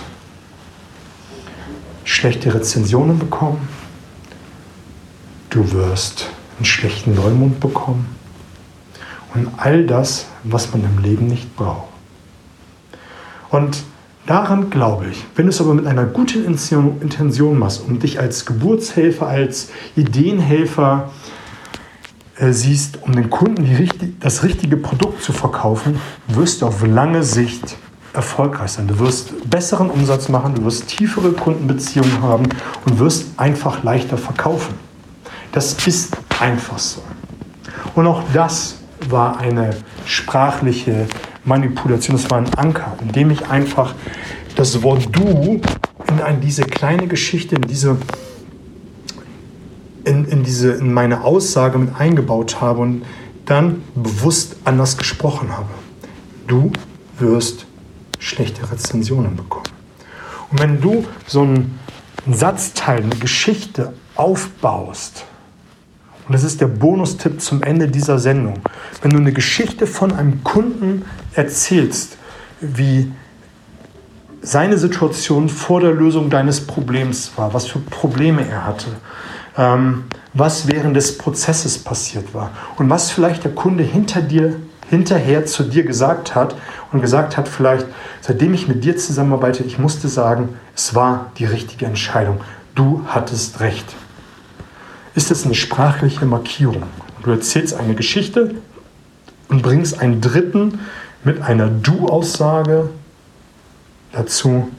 schlechte 2.04 2.52
Rezensionen 2.52 3.18
bekommen, 3.18 3.68
du 5.50 5.70
wirst 5.72 6.28
einen 6.58 6.64
schlechten 6.64 7.14
Neumund 7.14 7.60
bekommen 7.60 8.19
und 9.34 9.48
all 9.56 9.86
das, 9.86 10.26
was 10.44 10.72
man 10.72 10.84
im 10.84 11.02
Leben 11.02 11.26
nicht 11.26 11.54
braucht. 11.56 11.88
Und 13.50 13.82
daran 14.26 14.70
glaube 14.70 15.06
ich, 15.10 15.24
wenn 15.34 15.46
du 15.46 15.50
es 15.50 15.60
aber 15.60 15.74
mit 15.74 15.86
einer 15.86 16.04
guten 16.04 16.44
Intention 16.44 17.58
machst 17.58 17.82
und 17.86 18.02
dich 18.02 18.20
als 18.20 18.46
Geburtshelfer, 18.46 19.26
als 19.26 19.70
Ideenhelfer 19.96 21.10
äh, 22.36 22.52
siehst, 22.52 23.02
um 23.02 23.12
den 23.12 23.28
Kunden 23.28 23.64
die, 23.64 24.18
das 24.20 24.42
richtige 24.42 24.76
Produkt 24.76 25.22
zu 25.22 25.32
verkaufen, 25.32 26.00
wirst 26.28 26.62
du 26.62 26.66
auf 26.66 26.86
lange 26.86 27.22
Sicht 27.22 27.76
erfolgreich 28.12 28.72
sein. 28.72 28.88
Du 28.88 28.98
wirst 28.98 29.48
besseren 29.48 29.90
Umsatz 29.90 30.28
machen, 30.28 30.54
du 30.54 30.64
wirst 30.64 30.88
tiefere 30.88 31.32
Kundenbeziehungen 31.32 32.22
haben 32.22 32.48
und 32.86 32.98
wirst 32.98 33.26
einfach 33.36 33.82
leichter 33.84 34.16
verkaufen. 34.16 34.74
Das 35.52 35.74
ist 35.86 36.16
einfach 36.40 36.78
so. 36.78 37.02
Und 37.94 38.06
auch 38.06 38.22
das 38.32 38.79
war 39.08 39.38
eine 39.38 39.70
sprachliche 40.04 41.06
Manipulation, 41.44 42.16
das 42.16 42.30
war 42.30 42.38
ein 42.38 42.52
Anker, 42.54 42.96
indem 43.00 43.30
ich 43.30 43.48
einfach 43.48 43.94
das 44.56 44.82
Wort 44.82 45.08
du 45.12 45.60
in 46.08 46.40
diese 46.40 46.62
kleine 46.62 47.06
Geschichte, 47.06 47.56
in 47.56 47.62
diese, 47.62 47.96
in, 50.04 50.24
in, 50.26 50.42
diese, 50.42 50.72
in 50.72 50.92
meine 50.92 51.24
Aussage 51.24 51.78
mit 51.78 51.94
eingebaut 51.96 52.60
habe 52.60 52.80
und 52.80 53.04
dann 53.46 53.82
bewusst 53.94 54.56
anders 54.64 54.96
gesprochen 54.96 55.56
habe. 55.56 55.68
Du 56.46 56.72
wirst 57.18 57.66
schlechte 58.18 58.70
Rezensionen 58.70 59.36
bekommen. 59.36 59.64
Und 60.50 60.60
wenn 60.60 60.80
du 60.80 61.04
so 61.26 61.42
einen 61.42 61.78
Satzteil, 62.30 63.02
eine 63.02 63.16
Geschichte 63.16 63.94
aufbaust, 64.14 65.24
und 66.30 66.34
das 66.34 66.44
ist 66.44 66.60
der 66.60 66.68
Bonustipp 66.68 67.40
zum 67.40 67.64
Ende 67.64 67.88
dieser 67.88 68.20
Sendung. 68.20 68.60
Wenn 69.02 69.10
du 69.10 69.16
eine 69.16 69.32
Geschichte 69.32 69.84
von 69.88 70.12
einem 70.12 70.44
Kunden 70.44 71.04
erzählst, 71.34 72.18
wie 72.60 73.10
seine 74.40 74.78
Situation 74.78 75.48
vor 75.48 75.80
der 75.80 75.90
Lösung 75.90 76.30
deines 76.30 76.64
Problems 76.64 77.32
war, 77.34 77.52
was 77.52 77.66
für 77.66 77.80
Probleme 77.80 78.46
er 78.48 78.64
hatte, 78.64 78.86
ähm, 79.56 80.04
was 80.32 80.68
während 80.68 80.94
des 80.94 81.18
Prozesses 81.18 81.78
passiert 81.78 82.32
war 82.32 82.52
und 82.76 82.88
was 82.88 83.10
vielleicht 83.10 83.42
der 83.42 83.52
Kunde 83.52 83.82
hinter 83.82 84.22
dir, 84.22 84.54
hinterher 84.88 85.46
zu 85.46 85.64
dir 85.64 85.82
gesagt 85.82 86.36
hat 86.36 86.54
und 86.92 87.00
gesagt 87.00 87.38
hat, 87.38 87.48
vielleicht, 87.48 87.86
seitdem 88.20 88.54
ich 88.54 88.68
mit 88.68 88.84
dir 88.84 88.96
zusammenarbeite, 88.96 89.64
ich 89.64 89.80
musste 89.80 90.06
sagen, 90.06 90.50
es 90.76 90.94
war 90.94 91.32
die 91.38 91.46
richtige 91.46 91.86
Entscheidung. 91.86 92.40
Du 92.76 93.02
hattest 93.08 93.58
recht 93.58 93.96
ist 95.14 95.30
es 95.30 95.44
eine 95.44 95.54
sprachliche 95.54 96.24
Markierung. 96.26 96.84
Du 97.22 97.30
erzählst 97.30 97.74
eine 97.74 97.94
Geschichte 97.94 98.54
und 99.48 99.62
bringst 99.62 100.00
einen 100.00 100.20
Dritten 100.20 100.80
mit 101.24 101.42
einer 101.42 101.68
Du-Aussage 101.68 102.88
dazu, 104.12 104.70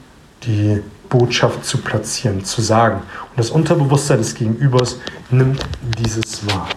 die 0.44 0.82
Botschaft 1.08 1.64
zu 1.64 1.78
platzieren, 1.78 2.44
zu 2.44 2.62
sagen. 2.62 2.96
Und 3.30 3.38
das 3.38 3.50
Unterbewusstsein 3.50 4.18
des 4.18 4.34
Gegenübers 4.34 4.98
nimmt 5.30 5.60
dieses 5.98 6.46
wahr. 6.46 6.68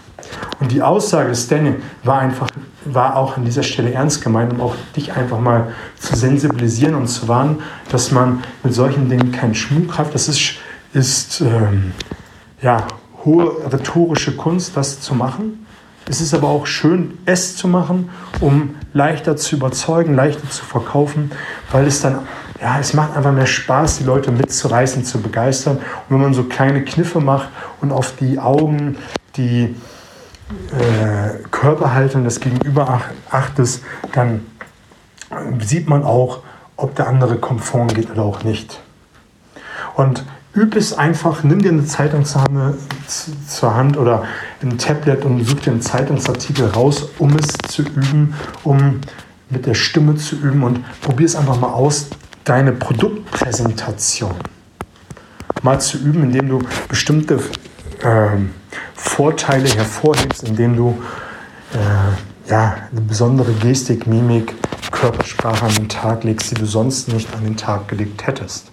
Und 0.60 0.72
die 0.72 0.82
Aussage 0.82 1.30
des 1.30 1.48
Daniel 1.48 1.82
war 2.04 2.20
einfach, 2.20 2.50
war 2.86 3.16
auch 3.16 3.38
an 3.38 3.46
dieser 3.46 3.64
Stelle 3.64 3.94
ernst 3.94 4.22
gemeint, 4.22 4.54
um 4.54 4.62
auch 4.62 4.76
dich 4.96 5.14
einfach 5.14 5.40
mal 5.40 5.74
zu 6.00 6.16
sensibilisieren 6.16 6.96
und 6.96 7.08
zu 7.08 7.28
warnen, 7.28 7.62
dass 7.90 8.12
man 8.12 8.44
mit 8.64 8.74
solchen 8.74 9.10
Dingen 9.10 9.32
keinen 9.32 9.56
Schmuck 9.56 9.98
hat. 9.98 10.14
Das 10.14 10.28
ist, 10.28 10.56
ist 10.94 11.42
ähm, 11.42 11.94
ja, 12.62 12.86
hohe 13.26 13.72
rhetorische 13.72 14.36
Kunst, 14.36 14.78
das 14.78 15.02
zu 15.02 15.16
machen. 15.16 15.66
Es 16.08 16.22
ist 16.22 16.36
aber 16.36 16.50
auch 16.50 16.68
schön, 16.68 17.18
es 17.26 17.58
zu 17.58 17.68
machen, 17.68 18.10
um 18.40 18.76
leichter 18.94 19.36
zu 19.38 19.56
überzeugen, 19.56 20.16
leichter 20.16 20.48
zu 20.50 20.64
verkaufen, 20.64 21.32
weil 21.72 21.88
es 21.88 22.02
dann, 22.02 22.20
ja, 22.62 22.80
es 22.80 22.94
macht 22.94 23.18
einfach 23.18 23.32
mehr 23.32 23.48
Spaß, 23.48 23.98
die 23.98 24.04
Leute 24.04 24.32
mitzureißen, 24.32 25.04
zu 25.04 25.20
begeistern. 25.20 25.78
Und 25.78 26.16
wenn 26.16 26.22
man 26.22 26.34
so 26.36 26.44
kleine 26.44 26.84
Kniffe 26.84 27.20
macht 27.20 27.50
und 27.82 27.92
auf 27.92 28.16
die 28.16 28.38
Augen, 28.38 28.98
die 29.36 29.76
äh, 30.78 31.44
Körperhaltung 31.50 32.24
des 32.24 32.40
Gegenüber 32.40 33.02
achtet, 33.32 33.80
dann 34.14 34.46
sieht 35.60 35.90
man 35.90 36.04
auch, 36.04 36.40
ob 36.78 36.96
der 36.96 37.08
andere 37.08 37.38
konform 37.38 37.88
geht 37.88 38.12
oder 38.12 38.24
auch 38.24 38.44
nicht. 38.44 38.80
Und 39.96 40.24
üb 40.56 40.76
es 40.76 40.94
einfach, 40.94 41.44
nimm 41.44 41.62
dir 41.62 41.72
eine 41.72 41.86
Zeitung 41.86 42.26
zur 42.26 43.76
Hand 43.76 43.98
oder 43.98 44.24
ein 44.62 44.78
Tablet 44.78 45.26
und 45.26 45.44
such 45.44 45.62
dir 45.62 45.72
einen 45.72 45.82
Zeitungsartikel 45.82 46.68
raus, 46.68 47.10
um 47.20 47.36
es 47.36 47.48
zu 47.68 47.84
üben, 47.84 48.34
um 48.64 49.02
mit 49.50 49.66
der 49.66 49.74
Stimme 49.74 50.16
zu 50.16 50.36
üben 50.38 50.64
und 50.64 50.80
probier 51.02 51.26
es 51.26 51.36
einfach 51.36 51.60
mal 51.60 51.74
aus, 51.74 52.08
deine 52.44 52.72
Produktpräsentation 52.72 54.36
mal 55.62 55.80
zu 55.82 55.98
üben, 55.98 56.24
indem 56.24 56.50
du 56.50 56.60
bestimmte 56.88 57.40
äh, 58.02 58.30
Vorteile 58.94 59.68
hervorhebst, 59.70 60.48
indem 60.48 60.76
du 60.76 61.02
äh, 61.74 62.50
ja, 62.50 62.78
eine 62.92 63.02
besondere 63.02 63.52
Gestik, 63.54 64.08
Mimik, 64.08 64.54
Körpersprache 64.92 65.66
an 65.66 65.74
den 65.76 65.90
Tag 65.90 66.24
legst, 66.24 66.52
die 66.52 66.56
du 66.56 66.66
sonst 66.66 67.08
nicht 67.12 67.34
an 67.36 67.44
den 67.44 67.58
Tag 67.58 67.88
gelegt 67.88 68.28
hättest. 68.28 68.72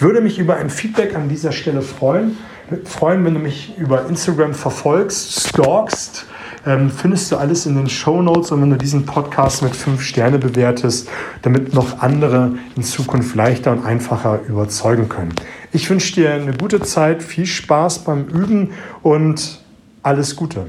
Ich 0.00 0.04
würde 0.04 0.22
mich 0.22 0.38
über 0.38 0.56
ein 0.56 0.70
Feedback 0.70 1.14
an 1.14 1.28
dieser 1.28 1.52
Stelle 1.52 1.82
freuen. 1.82 2.38
Freuen, 2.86 3.22
wenn 3.26 3.34
du 3.34 3.40
mich 3.40 3.76
über 3.76 4.06
Instagram 4.08 4.54
verfolgst, 4.54 5.48
stalkst. 5.48 6.24
Ähm, 6.64 6.90
findest 6.90 7.30
du 7.30 7.36
alles 7.36 7.66
in 7.66 7.76
den 7.76 7.86
Show 7.86 8.22
Notes 8.22 8.50
und 8.50 8.62
wenn 8.62 8.70
du 8.70 8.78
diesen 8.78 9.04
Podcast 9.04 9.62
mit 9.62 9.76
fünf 9.76 10.00
Sterne 10.00 10.38
bewertest, 10.38 11.10
damit 11.42 11.74
noch 11.74 12.00
andere 12.00 12.52
in 12.76 12.82
Zukunft 12.82 13.34
leichter 13.36 13.72
und 13.72 13.84
einfacher 13.84 14.40
überzeugen 14.48 15.10
können. 15.10 15.34
Ich 15.70 15.90
wünsche 15.90 16.14
dir 16.14 16.32
eine 16.32 16.56
gute 16.56 16.80
Zeit, 16.80 17.22
viel 17.22 17.44
Spaß 17.44 17.98
beim 18.04 18.24
Üben 18.24 18.70
und 19.02 19.60
alles 20.02 20.34
Gute. 20.34 20.68